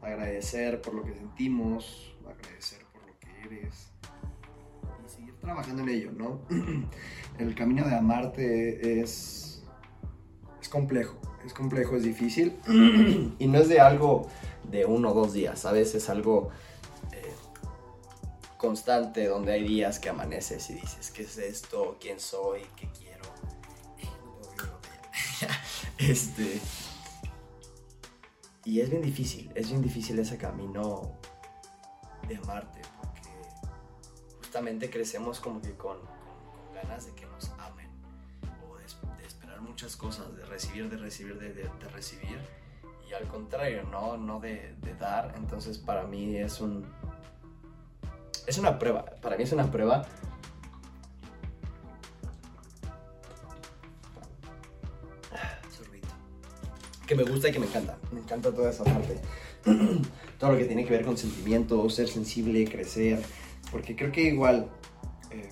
agradecer 0.02 0.82
por 0.82 0.96
lo 0.96 1.04
que 1.06 1.14
sentimos, 1.14 2.18
agradecer 2.28 2.86
por 2.88 3.08
lo 3.08 3.18
que 3.20 3.30
eres 3.46 3.94
y 5.06 5.10
seguir 5.10 5.36
trabajando 5.38 5.84
en 5.84 5.90
ello, 5.90 6.12
¿no? 6.12 6.42
El 7.38 7.54
camino 7.56 7.86
de 7.86 7.96
amarte 7.96 9.02
es, 9.02 9.64
es 10.62 10.70
complejo, 10.70 11.18
es 11.46 11.54
complejo, 11.54 11.96
es 11.96 12.04
difícil 12.04 12.58
y 13.40 13.48
no 13.48 13.60
es 13.60 13.70
de 13.70 13.80
algo 13.80 14.28
de 14.64 14.86
uno 14.86 15.12
o 15.12 15.14
dos 15.14 15.34
días, 15.34 15.60
¿sabes? 15.60 15.96
Es 15.96 16.10
algo 16.10 16.52
constante 18.66 19.28
donde 19.28 19.54
hay 19.54 19.64
días 19.64 20.00
que 20.00 20.10
amaneces 20.10 20.70
y 20.72 20.74
dices, 20.74 21.12
¿qué 21.12 21.22
es 21.22 21.38
esto? 21.38 21.98
¿Quién 22.00 22.20
soy? 22.20 22.62
¿Qué 22.76 22.90
quiero? 22.98 23.24
este... 26.00 26.60
Y 28.64 28.80
es 28.80 28.90
bien 28.90 29.04
difícil, 29.04 29.52
es 29.54 29.70
bien 29.70 29.84
difícil 29.84 30.18
ese 30.18 30.38
camino 30.40 31.12
de 32.28 32.38
amarte, 32.38 32.82
porque 33.00 33.30
justamente 34.40 34.90
crecemos 34.90 35.40
como 35.40 35.62
que 35.62 35.76
con, 35.76 36.00
de 37.04 37.14
que 37.14 37.26
nos 37.26 37.50
amen, 37.60 37.90
o 38.70 38.78
de, 38.78 39.26
esperar 39.26 39.60
muchas 39.60 39.98
cosas, 39.98 40.34
de 40.38 40.46
recibir, 40.46 40.90
de 40.90 40.96
recibir, 40.96 41.38
de, 41.38 41.52
de, 41.54 41.90
recibir, 41.94 42.40
y 43.10 43.14
al 43.14 43.28
contrario, 43.28 43.84
no, 43.92 44.16
no 44.16 44.40
de, 44.40 44.76
de 44.82 44.96
dar. 44.96 45.34
Entonces 45.36 45.78
para 45.78 46.04
mí 46.04 46.38
es 46.38 46.62
un, 46.62 46.86
es 48.48 48.58
una 48.58 48.78
prueba. 48.80 49.06
Para 49.22 49.36
mí 49.36 49.44
es 49.44 49.52
una 49.52 49.70
prueba. 49.70 50.06
Que 57.08 57.16
me 57.16 57.24
gusta 57.24 57.50
y 57.50 57.52
que 57.52 57.60
me 57.60 57.68
encanta. 57.68 57.98
Me 58.12 58.20
encanta 58.20 58.52
toda 58.52 58.72
esa 58.72 58.84
parte. 58.84 59.20
Todo 60.40 60.52
lo 60.52 60.58
que 60.58 60.66
tiene 60.66 60.84
que 60.84 60.90
ver 60.90 61.06
con 61.06 61.18
sentimientos, 61.18 61.94
ser 61.96 62.08
sensible, 62.08 62.66
crecer. 62.66 63.22
Porque 63.72 63.96
creo 63.96 64.12
que 64.12 64.24
igual 64.24 64.68
eh, 65.32 65.50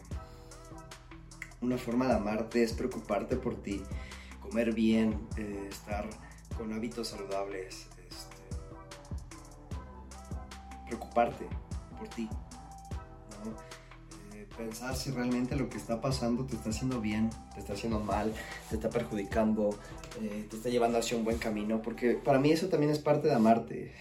una 1.63 1.77
forma 1.77 2.07
de 2.07 2.13
amarte 2.13 2.61
es 2.61 2.73
preocuparte 2.73 3.37
por 3.37 3.55
ti, 3.55 3.81
comer 4.41 4.73
bien, 4.73 5.27
eh, 5.37 5.67
estar 5.69 6.09
con 6.57 6.73
hábitos 6.73 7.07
saludables, 7.07 7.87
este, 8.09 8.43
preocuparte 10.85 11.47
por 11.97 12.09
ti, 12.09 12.27
eh, 14.33 14.47
pensar 14.57 14.95
si 14.95 15.11
realmente 15.11 15.55
lo 15.55 15.69
que 15.69 15.77
está 15.77 16.01
pasando 16.01 16.45
te 16.45 16.55
está 16.55 16.69
haciendo 16.69 16.99
bien, 16.99 17.29
te 17.53 17.61
está 17.61 17.73
haciendo 17.73 18.01
mal, 18.01 18.33
te 18.69 18.75
está 18.75 18.89
perjudicando, 18.89 19.79
eh, 20.21 20.45
te 20.49 20.57
está 20.57 20.69
llevando 20.69 20.97
hacia 20.97 21.17
un 21.17 21.23
buen 21.23 21.37
camino, 21.37 21.81
porque 21.81 22.15
para 22.15 22.39
mí 22.39 22.51
eso 22.51 22.67
también 22.67 22.91
es 22.91 22.99
parte 22.99 23.29
de 23.29 23.35
amarte. 23.35 23.95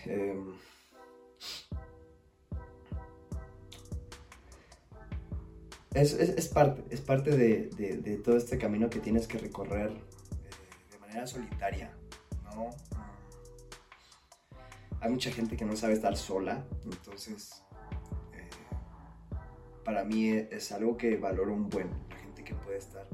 Em, 5.95 6.03
es, 6.03 6.49
parte, 6.49 6.83
es 6.91 7.01
parte 7.01 7.37
de, 7.37 8.21
todo 8.25 8.37
este 8.37 8.59
camino 8.59 8.89
que 8.89 9.01
tienes 9.01 9.27
que 9.27 9.39
recorrer 9.39 9.91
eh, 9.91 10.91
de 10.91 10.99
manera 10.99 11.27
solitaria, 11.27 11.93
¿no? 12.45 12.71
Hay 15.01 15.11
mucha 15.11 15.31
gente 15.31 15.57
que 15.57 15.65
no 15.65 15.77
sabe 15.77 15.95
estar 15.95 16.17
sola, 16.17 16.65
entonces 16.85 17.63
para 19.85 20.05
mí 20.05 20.29
es 20.29 20.73
algo 20.73 20.97
que 20.97 21.17
valoro 21.17 21.53
un 21.53 21.69
buen. 21.69 21.91
La 22.09 22.17
gente 22.17 22.45
que 22.45 22.55
puede 22.55 22.79
estar 22.79 23.07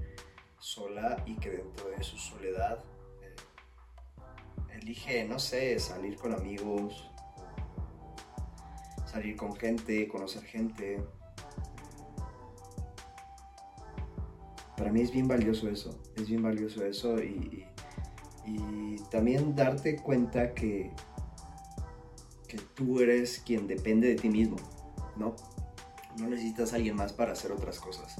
sola 0.58 1.22
y 1.26 1.36
que 1.36 1.50
dentro 1.50 1.88
de 1.88 2.02
su 2.02 2.18
soledad 2.18 2.84
eh, 3.22 4.76
elige, 4.80 5.24
no 5.24 5.38
sé, 5.38 5.78
salir 5.78 6.16
con 6.16 6.34
amigos, 6.34 7.10
salir 9.06 9.36
con 9.36 9.56
gente, 9.56 10.06
conocer 10.08 10.42
gente. 10.44 11.02
Para 14.78 14.92
mí 14.92 15.02
es 15.02 15.10
bien 15.10 15.28
valioso 15.28 15.68
eso, 15.68 16.00
es 16.16 16.28
bien 16.28 16.42
valioso 16.42 16.84
eso 16.84 17.20
y, 17.22 17.66
y 18.46 18.96
también 19.10 19.54
darte 19.54 19.96
cuenta 19.96 20.54
que, 20.54 20.92
que 22.46 22.58
tú 22.74 23.00
eres 23.00 23.42
quien 23.44 23.66
depende 23.66 24.08
de 24.08 24.14
ti 24.14 24.28
mismo, 24.28 24.56
¿no? 25.16 25.34
no 26.20 26.28
necesitas 26.28 26.72
a 26.72 26.76
alguien 26.76 26.96
más 26.96 27.12
para 27.12 27.32
hacer 27.32 27.52
otras 27.52 27.78
cosas 27.78 28.16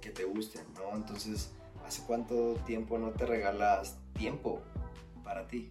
que 0.00 0.10
te 0.10 0.24
gusten, 0.24 0.64
¿no? 0.74 0.96
Entonces, 0.96 1.52
¿hace 1.84 2.02
cuánto 2.06 2.54
tiempo 2.66 2.98
no 2.98 3.10
te 3.10 3.26
regalas 3.26 3.98
tiempo 4.14 4.62
para 5.24 5.46
ti? 5.46 5.70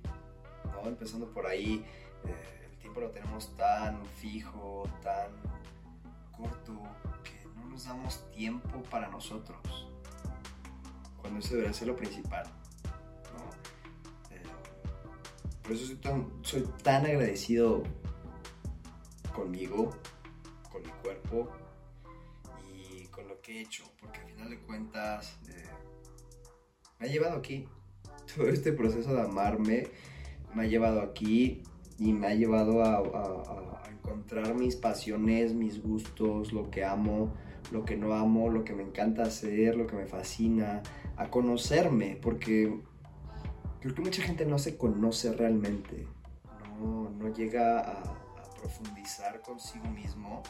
¿No? 0.72 0.88
Empezando 0.88 1.28
por 1.32 1.48
ahí, 1.48 1.86
eh, 2.26 2.70
el 2.70 2.78
tiempo 2.78 3.02
lo 3.02 3.10
tenemos 3.12 3.56
tan 3.56 4.06
fijo, 4.06 4.84
tan 5.02 5.32
corto, 6.32 6.74
que 7.24 7.48
no 7.56 7.66
nos 7.70 7.86
damos 7.86 8.30
tiempo 8.32 8.84
para 8.90 9.08
nosotros, 9.10 9.85
cuando 11.26 11.40
eso 11.40 11.56
debería 11.56 11.74
ser 11.74 11.88
lo 11.88 11.96
principal. 11.96 12.46
Eh, 14.30 14.44
por 15.64 15.72
eso 15.72 15.88
soy 15.88 15.96
tan, 15.96 16.30
soy 16.44 16.64
tan 16.84 17.04
agradecido 17.04 17.82
conmigo, 19.36 19.90
con 20.72 20.84
mi 20.84 20.92
cuerpo 21.02 21.50
y 22.72 23.08
con 23.08 23.28
lo 23.28 23.42
que 23.42 23.58
he 23.58 23.62
hecho, 23.62 23.86
porque 24.00 24.20
al 24.20 24.28
final 24.28 24.50
de 24.52 24.60
cuentas 24.60 25.40
eh, 25.50 25.64
me 27.00 27.08
ha 27.08 27.10
llevado 27.10 27.38
aquí. 27.38 27.68
Todo 28.36 28.48
este 28.48 28.72
proceso 28.72 29.12
de 29.16 29.22
amarme 29.22 29.88
me 30.54 30.66
ha 30.66 30.68
llevado 30.68 31.02
aquí 31.02 31.64
y 31.98 32.14
me 32.14 32.28
ha 32.28 32.36
llevado 32.36 32.84
a, 32.84 33.82
encontrar 33.90 34.54
mis 34.54 34.76
pasiones, 34.76 35.56
mis 35.56 35.82
gustos, 35.82 36.54
lo 36.54 36.70
que 36.70 36.86
amo, 36.86 37.34
lo 37.72 37.84
que 37.84 37.98
no 37.98 38.14
amo, 38.14 38.50
lo 38.50 38.64
que 38.64 38.74
me 38.74 38.84
encanta 38.84 39.24
hacer, 39.24 39.76
lo 39.76 39.88
que 39.88 39.96
me 39.96 40.06
fascina, 40.06 40.84
a 41.18 41.30
conocerme, 41.30 42.18
porque 42.22 42.80
creo 43.80 43.96
que 43.96 44.02
mucha 44.02 44.22
gente 44.22 44.46
no 44.46 44.60
se 44.60 44.78
conoce 44.78 45.32
realmente, 45.34 46.08
no, 46.80 47.10
no 47.10 47.34
llega 47.34 47.80
a, 47.80 48.26
profundizar 48.60 49.44
consigo 49.44 49.86
mismo. 49.90 50.42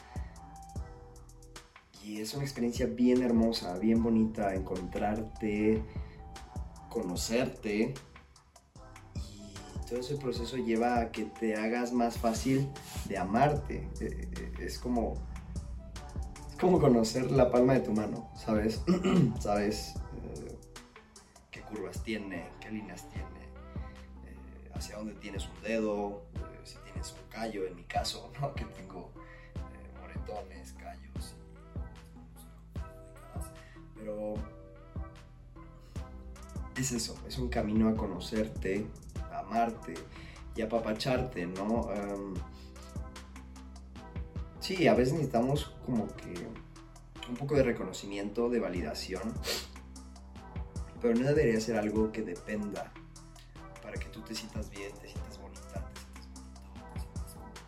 Y 2.02 2.22
es 2.22 2.32
una 2.32 2.44
experiencia 2.44 2.86
bien 2.86 3.22
hermosa, 3.22 3.76
bien 3.78 4.02
bonita, 4.02 4.54
encontrarte, 4.54 5.82
conocerte. 6.88 7.92
Y 9.16 9.86
todo 9.86 10.00
ese 10.00 10.16
proceso 10.16 10.56
lleva 10.56 10.98
a 10.98 11.12
que 11.12 11.24
te 11.24 11.56
hagas 11.56 11.92
más 11.92 12.16
fácil 12.16 12.70
de 13.06 13.18
amarte. 13.18 13.86
Eh, 14.00 14.28
eh, 14.40 14.52
es 14.60 14.78
como, 14.78 15.12
es 16.48 16.56
como 16.56 16.80
conocer 16.80 17.30
la 17.30 17.50
palma 17.50 17.74
de 17.74 17.80
tu 17.80 17.92
mano, 17.92 18.30
¿sabes? 18.34 18.82
¿Sabes 19.40 19.96
tiene, 22.02 22.48
qué 22.60 22.70
líneas 22.70 23.08
tiene, 23.10 23.26
hacia 24.74 24.96
dónde 24.96 25.14
tienes 25.14 25.46
un 25.48 25.62
dedo, 25.62 26.22
es 27.00 27.12
un 27.12 27.28
callo, 27.28 27.66
en 27.66 27.76
mi 27.76 27.84
caso, 27.84 28.32
que 28.56 28.64
tengo 28.64 29.10
eh, 29.54 30.00
moretones, 30.00 30.72
callos 30.72 31.34
Pero 33.94 34.34
es 36.76 36.92
eso, 36.92 37.16
es 37.26 37.38
un 37.38 37.48
camino 37.48 37.88
a 37.88 37.94
conocerte, 37.96 38.86
a 39.30 39.40
amarte 39.40 39.94
y 40.54 40.62
a 40.62 40.66
apapacharte, 40.66 41.46
¿no? 41.46 41.88
sí, 44.60 44.88
a 44.88 44.94
veces 44.94 45.14
necesitamos 45.14 45.76
como 45.84 46.08
que 46.16 46.34
un 47.28 47.36
poco 47.36 47.54
de 47.54 47.62
reconocimiento, 47.62 48.48
de 48.48 48.60
validación, 48.60 49.22
pero 51.00 51.14
no 51.14 51.26
debería 51.26 51.60
ser 51.60 51.76
algo 51.76 52.10
que 52.12 52.22
dependa 52.22 52.92
para 53.82 53.98
que 53.98 54.06
tú 54.06 54.20
te 54.22 54.34
sientas 54.34 54.70
bien, 54.70 54.92
te 55.00 55.08
sientas 55.08 55.38
bonita, 55.38 55.90
te 55.90 56.20
sientas 56.20 56.26
bonito, 56.26 56.80
te 56.94 57.00
sientas, 57.00 57.34
bonita, 57.36 57.60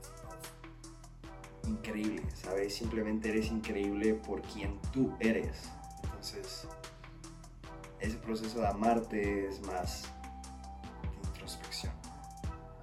te 0.00 0.06
sientas 0.08 1.68
increíble, 1.68 2.22
¿sabes? 2.34 2.74
Simplemente 2.74 3.28
eres 3.28 3.50
increíble 3.50 4.14
por 4.14 4.42
quien 4.42 4.80
tú 4.92 5.14
eres. 5.20 5.70
Entonces, 6.02 6.66
ese 8.00 8.16
proceso 8.16 8.60
de 8.60 8.66
amarte 8.66 9.48
es 9.48 9.60
más 9.66 10.04
de 11.02 11.28
introspección 11.28 11.92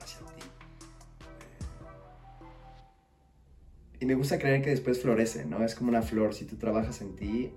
hacia 0.02 0.20
ti. 0.20 0.46
Eh, 3.94 3.98
y 4.00 4.06
me 4.06 4.16
gusta 4.16 4.40
creer 4.40 4.62
que 4.62 4.72
después 4.72 5.02
florece, 5.02 5.46
¿no? 5.46 5.64
Es 5.64 5.76
como 5.76 5.90
una 5.90 6.02
flor, 6.02 6.34
si 6.34 6.46
tú 6.46 6.56
trabajas 6.58 7.02
en 7.02 7.16
ti, 7.16 7.54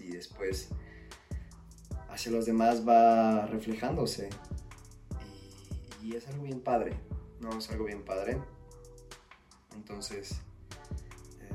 y 0.00 0.10
después 0.12 0.68
hacia 2.08 2.32
los 2.32 2.46
demás 2.46 2.86
va 2.86 3.46
reflejándose. 3.46 4.28
Y, 6.02 6.14
es 6.14 6.26
algo 6.28 6.44
bien 6.44 6.60
padre, 6.60 6.96
¿no? 7.40 7.56
Es 7.56 7.70
algo 7.70 7.84
bien 7.84 8.04
padre. 8.04 8.38
Entonces, 9.74 10.40
eh, 11.40 11.48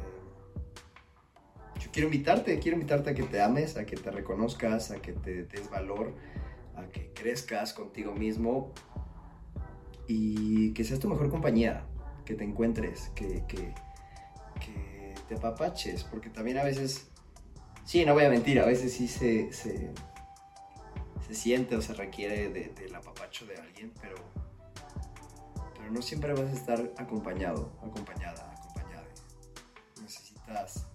yo 1.80 1.92
quiero 1.92 2.08
invitarte, 2.08 2.58
quiero 2.60 2.77
invitarte 2.77 3.12
a 3.12 3.13
que 3.13 3.24
te 3.24 3.42
ames, 3.42 3.77
a 3.77 3.86
que 3.86 3.98
te 3.98 4.12
reconozcas, 4.12 4.92
a 4.92 5.01
que 5.01 5.13
te 5.13 5.44
des 5.44 5.70
valor, 5.70 6.13
a 6.75 6.88
que 6.88 7.12
crezcas 7.13 7.74
contigo 7.74 8.13
mismo 8.13 8.74
y 10.08 10.74
que 10.74 10.84
seas 10.84 11.00
tu 11.00 11.10
mejor 11.10 11.30
compañía, 11.30 11.86
que 12.24 12.36
te 12.36 12.44
encuentres, 12.44 13.12
que, 13.15 13.44
que, 13.48 13.74
que 14.60 15.13
te 15.27 15.36
apapaches, 15.36 16.04
porque 16.04 16.30
también 16.30 16.58
a 16.58 16.63
veces, 16.63 17.10
sí, 17.86 18.06
no 18.06 18.13
voy 18.13 18.25
a 18.25 18.30
mentir, 18.30 18.60
a 18.60 18.65
veces 18.65 18.94
sí 18.94 19.08
se, 19.08 19.54
se, 19.54 19.92
se 21.25 21.34
siente 21.34 21.75
o 21.75 21.82
se 21.82 21.94
requiere 21.94 22.50
del 22.50 22.94
apapacho 22.96 23.46
de 23.46 23.56
alguien, 23.56 23.94
pero, 24.01 24.15
pero 25.77 25.92
no 25.92 26.01
siempre 26.01 26.34
vas 26.34 26.50
a 26.50 26.54
estar 26.54 26.92
acompañado, 26.98 27.72
acompañada, 27.82 28.51
acompañada. 28.51 29.08
Necesitas 30.01 30.88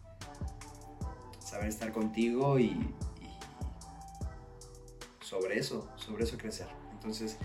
saber 1.38 1.68
estar 1.68 1.92
contigo 1.92 2.58
y, 2.58 2.94
sobre 5.30 5.58
eso, 5.58 5.88
sobre 5.96 6.24
eso 6.24 6.36
crecer. 6.36 6.66
Entonces, 6.92 7.38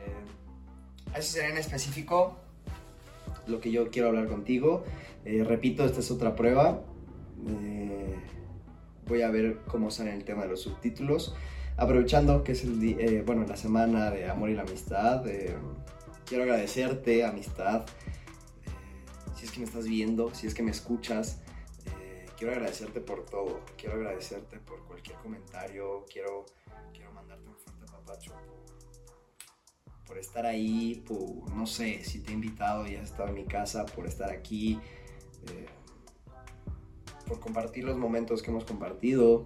eh, 0.00 1.16
eso 1.18 1.32
sería 1.32 1.50
en 1.50 1.58
específico 1.58 2.38
lo 3.46 3.60
que 3.60 3.70
yo 3.70 3.90
quiero 3.90 4.08
hablar 4.08 4.26
contigo. 4.26 4.84
Eh, 5.24 5.44
repito, 5.44 5.84
esta 5.84 6.00
es 6.00 6.10
otra 6.10 6.34
prueba. 6.34 6.82
Eh, 7.46 7.75
voy 9.06 9.22
a 9.22 9.30
ver 9.30 9.60
cómo 9.66 9.90
sale 9.90 10.14
el 10.14 10.24
tema 10.24 10.42
de 10.42 10.48
los 10.48 10.62
subtítulos. 10.62 11.34
Aprovechando 11.76 12.42
que 12.42 12.52
es 12.52 12.64
el 12.64 12.82
eh, 12.98 13.22
bueno, 13.24 13.44
la 13.46 13.56
semana 13.56 14.10
de 14.10 14.28
amor 14.28 14.50
y 14.50 14.54
la 14.54 14.62
amistad, 14.62 15.24
quiero 16.24 16.44
agradecerte, 16.44 17.24
amistad. 17.24 17.84
si 19.36 19.44
es 19.44 19.50
que 19.50 19.60
me 19.60 19.66
estás 19.66 19.86
viendo, 19.86 20.34
si 20.34 20.46
es 20.46 20.54
que 20.54 20.62
me 20.62 20.70
escuchas, 20.70 21.42
quiero 22.36 22.52
agradecerte 22.54 23.00
por 23.00 23.24
todo. 23.26 23.60
Quiero 23.76 23.96
agradecerte 23.96 24.58
por 24.58 24.84
cualquier 24.86 25.18
comentario. 25.18 26.04
Quiero, 26.10 26.46
quiero 26.92 27.12
mandarte 27.12 27.48
un 27.48 27.56
fuerte 27.56 27.86
papacho 27.86 28.32
por 30.06 30.18
estar 30.18 30.46
ahí, 30.46 31.02
por, 31.06 31.52
no 31.52 31.66
sé, 31.66 32.04
si 32.04 32.20
te 32.20 32.30
he 32.30 32.34
invitado 32.34 32.86
y 32.86 32.94
has 32.94 33.10
estado 33.10 33.28
en 33.30 33.34
mi 33.34 33.44
casa, 33.44 33.84
por 33.86 34.06
estar 34.06 34.30
aquí, 34.30 34.78
eh, 35.48 35.66
por 37.26 37.40
compartir 37.40 37.84
los 37.84 37.96
momentos 37.96 38.42
que 38.42 38.50
hemos 38.50 38.64
compartido. 38.64 39.44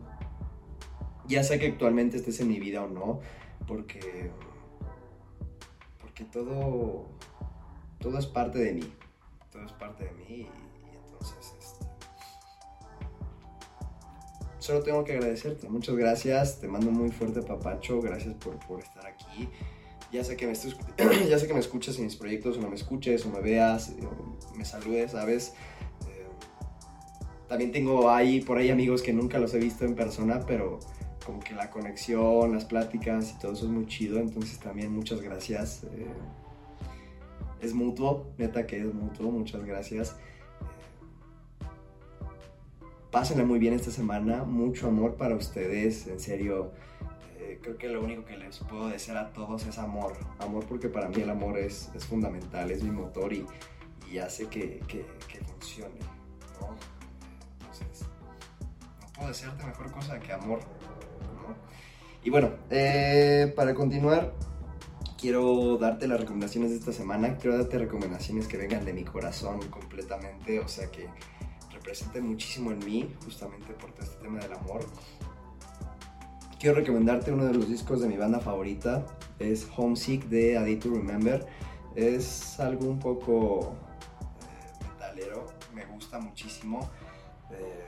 Ya 1.27 1.45
sé 1.45 1.59
que 1.59 1.69
actualmente 1.69 2.17
estés 2.17 2.41
en 2.41 2.49
mi 2.49 2.59
vida 2.59 2.83
o 2.83 2.89
no, 2.89 3.21
porque, 3.67 4.31
porque 6.01 6.25
todo, 6.25 7.07
todo 7.99 8.19
es 8.19 8.27
parte 8.27 8.59
de 8.59 8.73
mí, 8.73 8.93
todo 9.53 9.65
es 9.65 9.73
parte 9.73 10.05
de 10.05 10.13
mí 10.13 10.25
y, 10.29 10.49
entonces 11.05 11.55
este, 11.59 11.87
solo 14.59 14.83
tengo 14.83 15.05
que 15.05 15.13
agradecerte. 15.13 15.69
Muchas 15.69 15.95
gracias, 15.95 16.61
te 16.61 16.67
mando 16.67 16.91
muy 16.91 17.11
fuerte 17.11 17.43
papacho, 17.43 18.01
gracias 18.01 18.35
por, 18.35 18.59
por 18.67 18.81
estar 18.81 19.07
aquí 19.07 19.49
ya 20.13 20.25
sé 20.25 20.37
que 20.37 20.47
me, 20.47 20.55
ya 21.29 21.39
sé 21.39 21.47
que 21.47 21.55
me 21.55 21.61
escuches 21.61 21.97
en 21.99 22.05
mis 22.05 22.17
proyectos, 22.17 22.57
o 22.57 22.61
no 22.61 22.69
me 22.69 22.77
escuches, 22.77 23.25
o 23.27 23.31
me 23.31 23.41
veas, 23.41 23.93
o 24.03 24.57
me 24.57 24.65
saludes, 24.65 25.13
¿sabes? 25.13 25.55
Eh, 27.51 27.53
también 27.53 27.73
tengo 27.73 28.11
ahí, 28.11 28.41
por 28.41 28.59
ahí 28.59 28.71
amigos 28.71 29.03
que 29.03 29.13
nunca 29.13 29.39
los 29.39 29.53
he 29.55 29.59
visto 29.59 29.85
en 29.85 29.95
persona, 29.95 30.41
pero 30.47 30.79
como 31.27 31.41
que 31.41 31.55
la 31.55 31.69
conexión, 31.69 32.53
las 32.53 32.65
pláticas 32.65 33.35
y 33.35 33.39
todo 33.39 33.53
eso 33.53 33.67
es 33.67 33.73
muy 33.73 33.87
chido, 33.87 34.21
entonces 34.21 34.59
también 34.59 34.93
muchas 34.95 35.21
gracias. 35.21 35.85
Eh, 35.85 36.07
es 37.61 37.75
mutuo, 37.75 38.33
neta 38.39 38.67
que 38.67 38.79
es 38.79 38.95
mutuo, 38.95 39.31
muchas 39.31 39.65
gracias. 39.65 40.17
Eh, 41.61 41.67
pásenla 43.11 43.45
muy 43.45 43.59
bien 43.59 43.75
esta 43.75 43.91
semana, 43.91 44.45
mucho 44.45 44.87
amor 44.87 45.17
para 45.17 45.35
ustedes, 45.35 46.07
en 46.07 46.21
serio 46.21 46.73
creo 47.63 47.77
que 47.77 47.89
lo 47.89 48.03
único 48.03 48.25
que 48.25 48.37
les 48.37 48.59
puedo 48.61 48.89
decir 48.89 49.17
a 49.17 49.33
todos 49.33 49.67
es 49.67 49.79
amor. 49.79 50.13
Amor 50.39 50.65
porque 50.67 50.89
para 50.89 51.09
mí 51.09 51.17
el 51.21 51.31
amor 51.31 51.59
es, 51.59 51.91
es 51.95 52.07
fundamental, 52.07 52.71
es 52.71 52.83
mi 52.83 52.91
motor 52.91 53.33
y, 53.33 53.45
y 54.11 54.19
hace 54.19 54.47
que, 54.47 54.81
que, 54.87 55.05
funcione. 55.45 56.20
Puedo 59.21 59.29
decirte 59.33 59.65
mejor 59.65 59.93
cosa 59.93 60.19
que 60.19 60.33
amor. 60.33 60.61
Y 62.25 62.31
bueno, 62.31 62.51
eh, 62.71 63.53
para 63.55 63.75
continuar, 63.75 64.35
quiero 65.19 65.77
darte 65.79 66.09
las 66.09 66.21
recomendaciones 66.21 66.71
de 66.71 66.79
esta 66.79 66.93
semana. 66.93 67.37
Quiero 67.37 67.57
darte 67.57 67.79
recomendaciones 67.79 68.49
que 68.49 68.57
vengan 68.57 68.85
de 68.85 68.93
mi 68.93 69.05
corazón 69.05 69.61
completamente, 69.69 70.59
o 70.61 70.69
sea 70.69 70.91
que 70.91 71.09
representen 71.73 72.27
muchísimo 72.27 72.73
en 72.73 72.79
mí, 72.81 73.15
justamente 73.25 73.73
por 73.75 73.93
todo 73.93 74.05
este 74.05 74.17
tema 74.23 74.41
del 74.41 74.53
amor 74.53 74.85
quiero 76.61 76.77
recomendarte 76.77 77.33
uno 77.33 77.47
de 77.47 77.55
los 77.55 77.69
discos 77.69 78.03
de 78.03 78.09
mi 78.09 78.19
banda 78.19 78.39
favorita. 78.39 79.07
Es 79.39 79.67
Homesick 79.75 80.27
de 80.27 80.59
A 80.59 80.61
Day 80.61 80.77
to 80.77 80.91
Remember. 80.91 81.47
Es 81.97 82.61
algo 82.61 82.87
un 82.87 82.99
poco 83.01 83.75
eh, 84.43 84.85
metalero, 84.87 85.47
me 85.75 85.87
gusta 85.87 86.21
muchísimo. 86.21 86.89
Eh, 87.51 87.80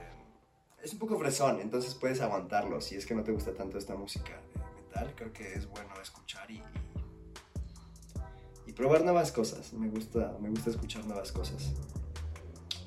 es 0.83 0.91
un 0.91 0.99
poco 0.99 1.17
fresón, 1.17 1.61
entonces 1.61 1.95
puedes 1.95 2.19
aguantarlo. 2.21 2.81
Si 2.81 2.95
es 2.95 3.05
que 3.05 3.15
no 3.15 3.23
te 3.23 3.31
gusta 3.31 3.53
tanto 3.53 3.77
esta 3.77 3.95
música 3.95 4.33
de 4.33 4.81
metal, 4.81 5.13
creo 5.15 5.31
que 5.31 5.53
es 5.53 5.67
bueno 5.69 5.89
escuchar 6.01 6.51
y, 6.51 6.61
y, 8.67 8.73
probar 8.73 9.03
nuevas 9.03 9.31
cosas. 9.31 9.71
Me 9.73 9.87
gusta, 9.87 10.37
me 10.41 10.49
gusta 10.49 10.69
escuchar 10.69 11.05
nuevas 11.05 11.31
cosas. 11.31 11.73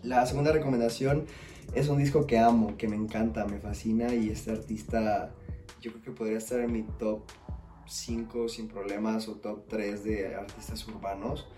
La 0.02 0.26
segunda 0.26 0.52
recomendación 0.52 1.26
es 1.74 1.88
un 1.88 1.98
disco 1.98 2.26
que 2.26 2.38
amo, 2.38 2.76
que 2.76 2.86
me 2.86 2.96
encanta, 2.96 3.46
me 3.46 3.58
fascina 3.58 4.14
y 4.14 4.28
este 4.28 4.52
artista 4.52 5.34
yo 5.80 5.90
creo 5.92 6.04
que 6.04 6.10
podría 6.12 6.38
estar 6.38 6.60
en 6.60 6.72
mi 6.72 6.82
top 6.82 7.22
5 7.86 8.48
sin 8.48 8.68
problemas 8.68 9.26
o 9.28 9.36
top 9.36 9.66
3 9.68 10.04
de 10.04 10.34
artistas 10.34 10.86
urbanos. 10.86 11.48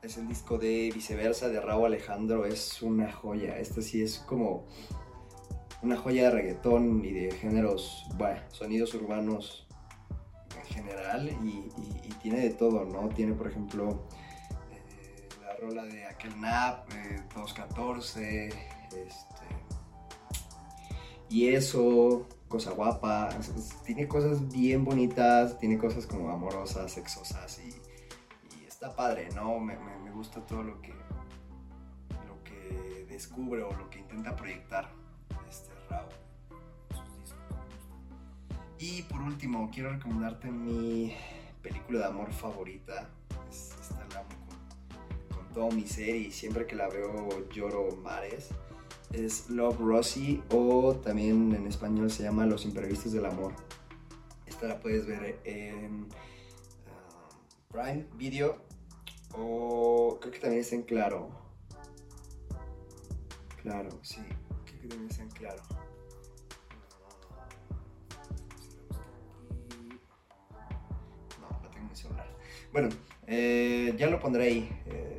Es 0.00 0.16
el 0.16 0.28
disco 0.28 0.58
de 0.58 0.92
Viceversa 0.94 1.48
de 1.48 1.60
Raúl 1.60 1.86
Alejandro, 1.86 2.46
es 2.46 2.82
una 2.82 3.10
joya. 3.10 3.58
Este 3.58 3.82
sí 3.82 4.00
es 4.00 4.18
como 4.20 4.66
una 5.82 5.96
joya 5.96 6.24
de 6.24 6.30
reggaetón 6.30 7.04
y 7.04 7.12
de 7.12 7.30
géneros, 7.32 8.06
bueno, 8.16 8.40
sonidos 8.50 8.94
urbanos 8.94 9.66
en 10.56 10.74
general 10.74 11.28
y, 11.44 11.68
tiene 12.22 12.40
de 12.40 12.50
todo, 12.50 12.84
¿no? 12.84 13.08
Tiene, 13.10 13.32
por 13.32 13.46
ejemplo, 13.46 14.02
eh, 14.72 15.28
la 15.40 15.54
rola 15.54 15.84
de 15.84 16.04
Aquel 16.04 16.38
Nap, 16.40 16.88
214, 17.32 18.48
eh, 18.48 18.52
este, 18.86 19.46
y 21.28 21.48
eso, 21.50 22.26
cosa 22.48 22.72
guapa, 22.72 23.30
tiene 23.86 24.08
cosas 24.08 24.48
bien 24.48 24.84
bonitas, 24.84 25.58
tiene 25.60 25.78
cosas 25.78 26.06
como 26.06 26.30
amorosas, 26.30 26.90
sexosas 26.90 27.60
y, 27.60 27.72
está 28.66 28.94
padre, 28.94 29.28
¿no? 29.34 29.60
Me, 29.60 29.76
gusta 30.10 30.44
todo 30.44 30.64
lo 30.64 30.80
que, 30.82 30.92
lo 32.26 32.42
que 32.42 33.06
descubre 33.08 33.62
o 33.62 33.72
lo 33.72 33.88
que 33.88 34.00
intenta 34.00 34.34
proyectar 34.34 34.97
Y 38.80 39.02
por 39.02 39.20
último, 39.22 39.70
quiero 39.72 39.90
recomendarte 39.90 40.50
mi 40.50 41.12
película 41.62 41.98
de 41.98 42.04
amor 42.06 42.32
favorita. 42.32 43.10
Es, 43.50 43.74
esta 43.80 44.06
la 44.14 44.22
con, 44.22 45.36
con 45.36 45.52
todo 45.52 45.70
mi 45.70 45.86
ser 45.86 46.14
y 46.14 46.30
siempre 46.30 46.66
que 46.66 46.76
la 46.76 46.88
veo 46.88 47.48
lloro 47.50 47.96
mares 48.02 48.50
es 49.12 49.48
Love 49.48 49.78
Rosie 49.78 50.42
o 50.50 50.94
también 50.96 51.54
en 51.54 51.66
español 51.66 52.10
se 52.10 52.22
llama 52.22 52.46
Los 52.46 52.64
Imprevistos 52.64 53.12
del 53.12 53.26
Amor. 53.26 53.54
Esta 54.46 54.66
la 54.66 54.80
puedes 54.80 55.06
ver 55.06 55.40
en 55.44 56.02
uh, 56.04 57.72
Prime 57.72 58.06
Video 58.14 58.58
o 59.34 60.18
creo 60.20 60.32
que 60.32 60.38
también 60.38 60.60
está 60.60 60.74
en 60.76 60.82
Claro. 60.82 61.30
Claro, 63.62 63.90
sí, 64.02 64.20
creo 64.64 64.80
que 64.82 64.88
también 64.88 65.10
está 65.10 65.22
en 65.22 65.30
Claro. 65.30 65.62
Bueno, 72.72 72.88
eh, 73.26 73.94
ya 73.98 74.08
lo 74.08 74.20
pondré 74.20 74.44
ahí. 74.44 74.68
Eh, 74.86 75.18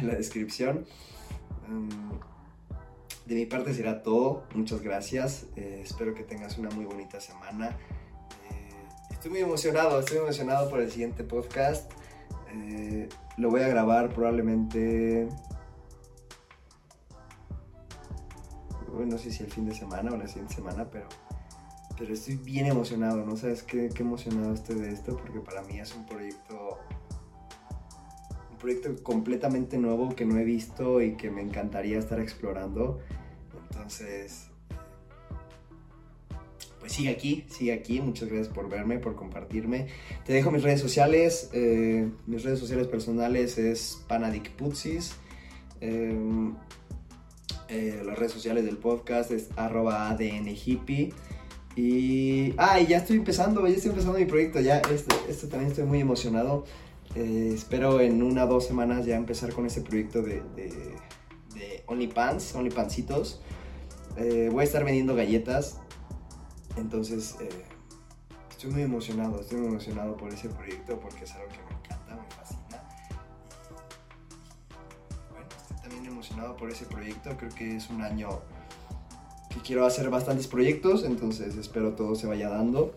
en 0.00 0.06
la 0.08 0.14
descripción. 0.14 0.86
Em, 1.66 1.88
de 3.26 3.34
mi 3.34 3.46
parte 3.46 3.74
será 3.74 4.02
todo. 4.02 4.44
Muchas 4.54 4.80
gracias. 4.80 5.46
Eh, 5.56 5.82
espero 5.84 6.14
que 6.14 6.22
tengas 6.22 6.58
una 6.58 6.70
muy 6.70 6.84
bonita 6.84 7.20
semana. 7.20 7.76
Eh, 8.50 8.88
estoy 9.10 9.30
muy 9.30 9.40
emocionado, 9.40 10.00
estoy 10.00 10.18
emocionado 10.18 10.70
por 10.70 10.80
el 10.80 10.90
siguiente 10.90 11.24
podcast. 11.24 11.90
Eh, 12.52 13.08
lo 13.36 13.50
voy 13.50 13.62
a 13.62 13.68
grabar 13.68 14.08
probablemente... 14.10 15.28
No 18.98 19.16
sé 19.16 19.30
si 19.30 19.44
el 19.44 19.50
fin 19.50 19.64
de 19.64 19.74
semana 19.74 20.10
o 20.12 20.16
la 20.16 20.26
siguiente 20.26 20.56
semana, 20.56 20.90
pero, 20.90 21.06
pero 21.96 22.12
estoy 22.12 22.34
bien 22.34 22.66
emocionado, 22.66 23.24
¿no? 23.24 23.36
¿Sabes 23.36 23.62
qué, 23.62 23.90
qué 23.94 24.02
emocionado 24.02 24.52
estoy 24.54 24.76
de 24.80 24.92
esto? 24.92 25.16
Porque 25.16 25.38
para 25.38 25.62
mí 25.62 25.78
es 25.78 25.94
un 25.94 26.04
proyecto 26.04 26.67
proyecto 28.68 29.02
completamente 29.02 29.78
nuevo 29.78 30.14
que 30.14 30.26
no 30.26 30.38
he 30.38 30.44
visto 30.44 31.00
y 31.00 31.14
que 31.16 31.30
me 31.30 31.40
encantaría 31.40 31.98
estar 31.98 32.20
explorando. 32.20 33.00
Entonces, 33.70 34.48
pues 36.78 36.92
sigue 36.92 37.08
aquí, 37.08 37.46
sigue 37.48 37.72
aquí. 37.72 38.00
Muchas 38.02 38.28
gracias 38.28 38.48
por 38.48 38.68
verme, 38.68 38.98
por 38.98 39.14
compartirme. 39.14 39.86
Te 40.26 40.34
dejo 40.34 40.50
mis 40.50 40.62
redes 40.62 40.82
sociales. 40.82 41.48
Eh, 41.54 42.10
mis 42.26 42.42
redes 42.44 42.58
sociales 42.58 42.88
personales 42.88 43.56
es 43.56 44.04
Panadicputsis. 44.06 45.14
Eh, 45.80 46.52
eh, 47.70 48.02
las 48.04 48.18
redes 48.18 48.32
sociales 48.32 48.66
del 48.66 48.76
podcast 48.76 49.30
es 49.30 49.48
arroba 49.56 50.10
ADN 50.10 50.48
hippie. 50.48 51.14
Y, 51.74 52.52
ah, 52.58 52.80
y 52.80 52.86
ya 52.86 52.98
estoy 52.98 53.16
empezando, 53.16 53.66
ya 53.66 53.76
estoy 53.76 53.90
empezando 53.90 54.18
mi 54.18 54.24
proyecto, 54.26 54.60
ya, 54.60 54.78
este, 54.92 55.14
este 55.28 55.46
también 55.46 55.70
estoy 55.70 55.84
muy 55.84 56.00
emocionado. 56.00 56.64
Eh, 57.14 57.52
espero 57.54 58.00
en 58.00 58.22
una 58.22 58.44
o 58.44 58.48
dos 58.48 58.66
semanas 58.66 59.06
ya 59.06 59.16
empezar 59.16 59.52
con 59.52 59.66
ese 59.66 59.80
proyecto 59.80 60.22
de, 60.22 60.42
de, 60.54 60.96
de 61.54 61.82
OnlyPants. 61.86 62.54
Eh, 64.16 64.48
voy 64.52 64.60
a 64.60 64.64
estar 64.64 64.84
vendiendo 64.84 65.14
galletas, 65.14 65.80
entonces 66.76 67.36
eh, 67.40 67.48
estoy 68.50 68.70
muy 68.70 68.82
emocionado, 68.82 69.40
estoy 69.40 69.58
muy 69.58 69.68
emocionado 69.68 70.16
por 70.16 70.32
ese 70.32 70.48
proyecto 70.48 70.98
porque 71.00 71.24
es 71.24 71.32
algo 71.34 71.48
que 71.48 71.58
me 71.58 71.80
encanta, 71.80 72.16
me 72.16 72.30
fascina. 72.30 72.82
Bueno, 75.30 75.46
estoy 75.48 75.76
también 75.78 76.06
emocionado 76.06 76.56
por 76.56 76.70
ese 76.70 76.84
proyecto, 76.86 77.36
creo 77.36 77.54
que 77.54 77.76
es 77.76 77.88
un 77.90 78.02
año 78.02 78.40
que 79.50 79.60
quiero 79.60 79.86
hacer 79.86 80.10
bastantes 80.10 80.46
proyectos, 80.46 81.04
entonces 81.04 81.56
espero 81.56 81.94
todo 81.94 82.14
se 82.16 82.26
vaya 82.26 82.48
dando. 82.48 82.94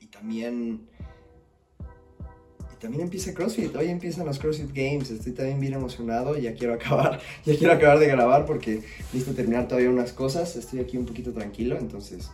y 0.00 0.06
también 0.06 0.88
también 2.86 3.02
empieza 3.02 3.34
CrossFit, 3.34 3.74
hoy 3.74 3.88
empiezan 3.88 4.26
los 4.26 4.38
CrossFit 4.38 4.72
Games, 4.72 5.10
estoy 5.10 5.32
también 5.32 5.58
bien 5.58 5.72
emocionado, 5.72 6.38
ya 6.38 6.54
quiero 6.54 6.72
acabar, 6.74 7.18
ya 7.44 7.56
quiero 7.56 7.72
acabar 7.72 7.98
de 7.98 8.06
grabar 8.06 8.46
porque 8.46 8.80
listo 9.12 9.32
terminar 9.32 9.66
todavía 9.66 9.90
unas 9.90 10.12
cosas, 10.12 10.54
estoy 10.54 10.78
aquí 10.78 10.96
un 10.96 11.04
poquito 11.04 11.32
tranquilo, 11.32 11.76
entonces 11.76 12.30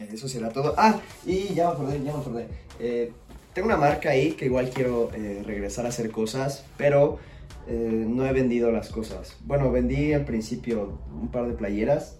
eh, 0.00 0.08
eso 0.10 0.26
será 0.26 0.48
todo. 0.48 0.72
Ah, 0.78 1.02
y 1.26 1.52
ya 1.52 1.66
me 1.66 1.72
acordé, 1.74 2.02
ya 2.02 2.14
me 2.14 2.20
acordé. 2.20 2.46
Eh, 2.80 3.12
tengo 3.52 3.68
una 3.68 3.76
marca 3.76 4.08
ahí 4.08 4.32
que 4.32 4.46
igual 4.46 4.70
quiero 4.70 5.10
eh, 5.14 5.42
regresar 5.44 5.84
a 5.84 5.90
hacer 5.90 6.10
cosas, 6.10 6.64
pero 6.78 7.18
no 7.68 8.24
he 8.24 8.32
vendido 8.32 8.70
las 8.70 8.88
cosas. 8.90 9.36
Bueno, 9.44 9.70
vendí 9.72 10.12
al 10.12 10.24
principio 10.24 11.00
un 11.12 11.28
par 11.28 11.48
de 11.48 11.52
playeras 11.52 12.16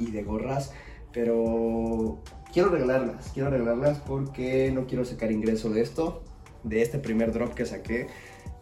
y 0.00 0.10
de 0.10 0.24
gorras, 0.24 0.72
pero 1.12 2.18
quiero 2.52 2.68
arreglarlas, 2.68 3.30
quiero 3.32 3.48
arreglarlas 3.48 3.98
porque 4.00 4.70
no 4.70 4.86
quiero 4.86 5.04
sacar 5.04 5.32
ingreso 5.32 5.70
de 5.70 5.80
esto, 5.80 6.22
de 6.62 6.82
este 6.82 6.98
primer 6.98 7.32
drop 7.32 7.54
que 7.54 7.66
saqué. 7.66 8.08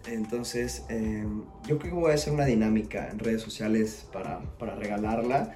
Entonces, 0.07 0.85
em, 0.89 1.43
yo 1.67 1.79
creo 1.79 1.95
que 1.95 2.01
voy 2.01 2.13
a 2.13 2.15
hacer 2.15 2.33
una 2.33 2.47
dinámica 2.47 3.09
en 3.11 3.19
redes 3.19 3.43
sociales 3.43 4.07
para, 4.13 4.41
para 4.59 4.75
regalarla. 4.77 5.55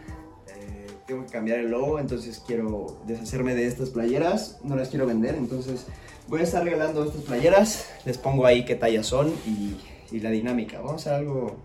Eh, 0.49 0.87
tengo 1.07 1.25
que 1.25 1.33
cambiar 1.33 1.61
el 1.61 1.71
logo, 1.71 1.99
entonces 1.99 2.43
quiero 2.47 3.01
deshacerme 3.07 3.55
de 3.55 3.67
estas 3.67 3.91
playeras. 3.91 4.61
No 4.65 4.77
las 4.77 4.91
quiero 4.91 5.07
vender, 5.07 5.37
entonces 5.37 5.87
voy 6.29 6.41
a 6.41 6.43
estar 6.43 6.63
regalando 6.63 7.05
estas 7.05 7.23
playeras. 7.23 7.89
Les 8.05 8.19
pongo 8.19 8.45
ahí 8.45 8.65
qué 8.65 8.75
tallas 8.75 9.07
son 9.07 9.33
y, 9.47 9.77
y 10.11 10.21
la 10.21 10.31
dinámica. 10.31 10.81
Vamos 10.81 11.07
a 11.07 11.11
hacer 11.11 11.13
algo, 11.15 11.57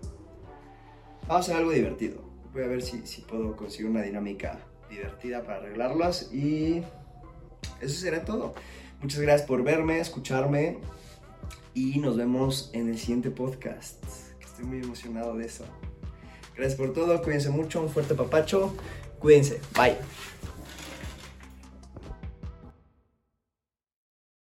vamos 1.27 1.35
a 1.35 1.39
hacer 1.39 1.55
algo 1.57 1.71
divertido. 1.71 2.21
Voy 2.53 2.63
a 2.63 2.67
ver 2.67 2.81
si, 2.81 3.05
si 3.05 3.21
puedo 3.21 3.55
conseguir 3.55 3.91
una 3.91 4.01
dinámica 4.01 4.59
divertida 4.89 5.43
para 5.43 5.57
arreglarlas 5.57 6.33
y 6.33 6.83
eso 7.81 7.99
será 7.99 8.25
todo. 8.25 8.53
Muchas 9.01 9.21
gracias 9.21 9.47
por 9.47 9.63
verme, 9.63 9.99
escucharme 9.99 10.77
y 11.73 11.99
nos 11.99 12.17
vemos 12.17 12.69
en 12.73 12.89
el 12.89 12.97
siguiente 12.97 13.31
podcast. 13.31 14.03
estoy 14.41 14.65
muy 14.65 14.79
emocionado 14.79 15.35
de 15.37 15.45
eso. 15.45 15.65
Gracias 16.55 16.77
por 16.77 16.93
todo, 16.93 17.21
cuídense 17.21 17.49
mucho, 17.49 17.81
un 17.81 17.89
fuerte 17.89 18.15
papacho, 18.15 18.75
cuídense, 19.19 19.61
bye. 19.75 19.95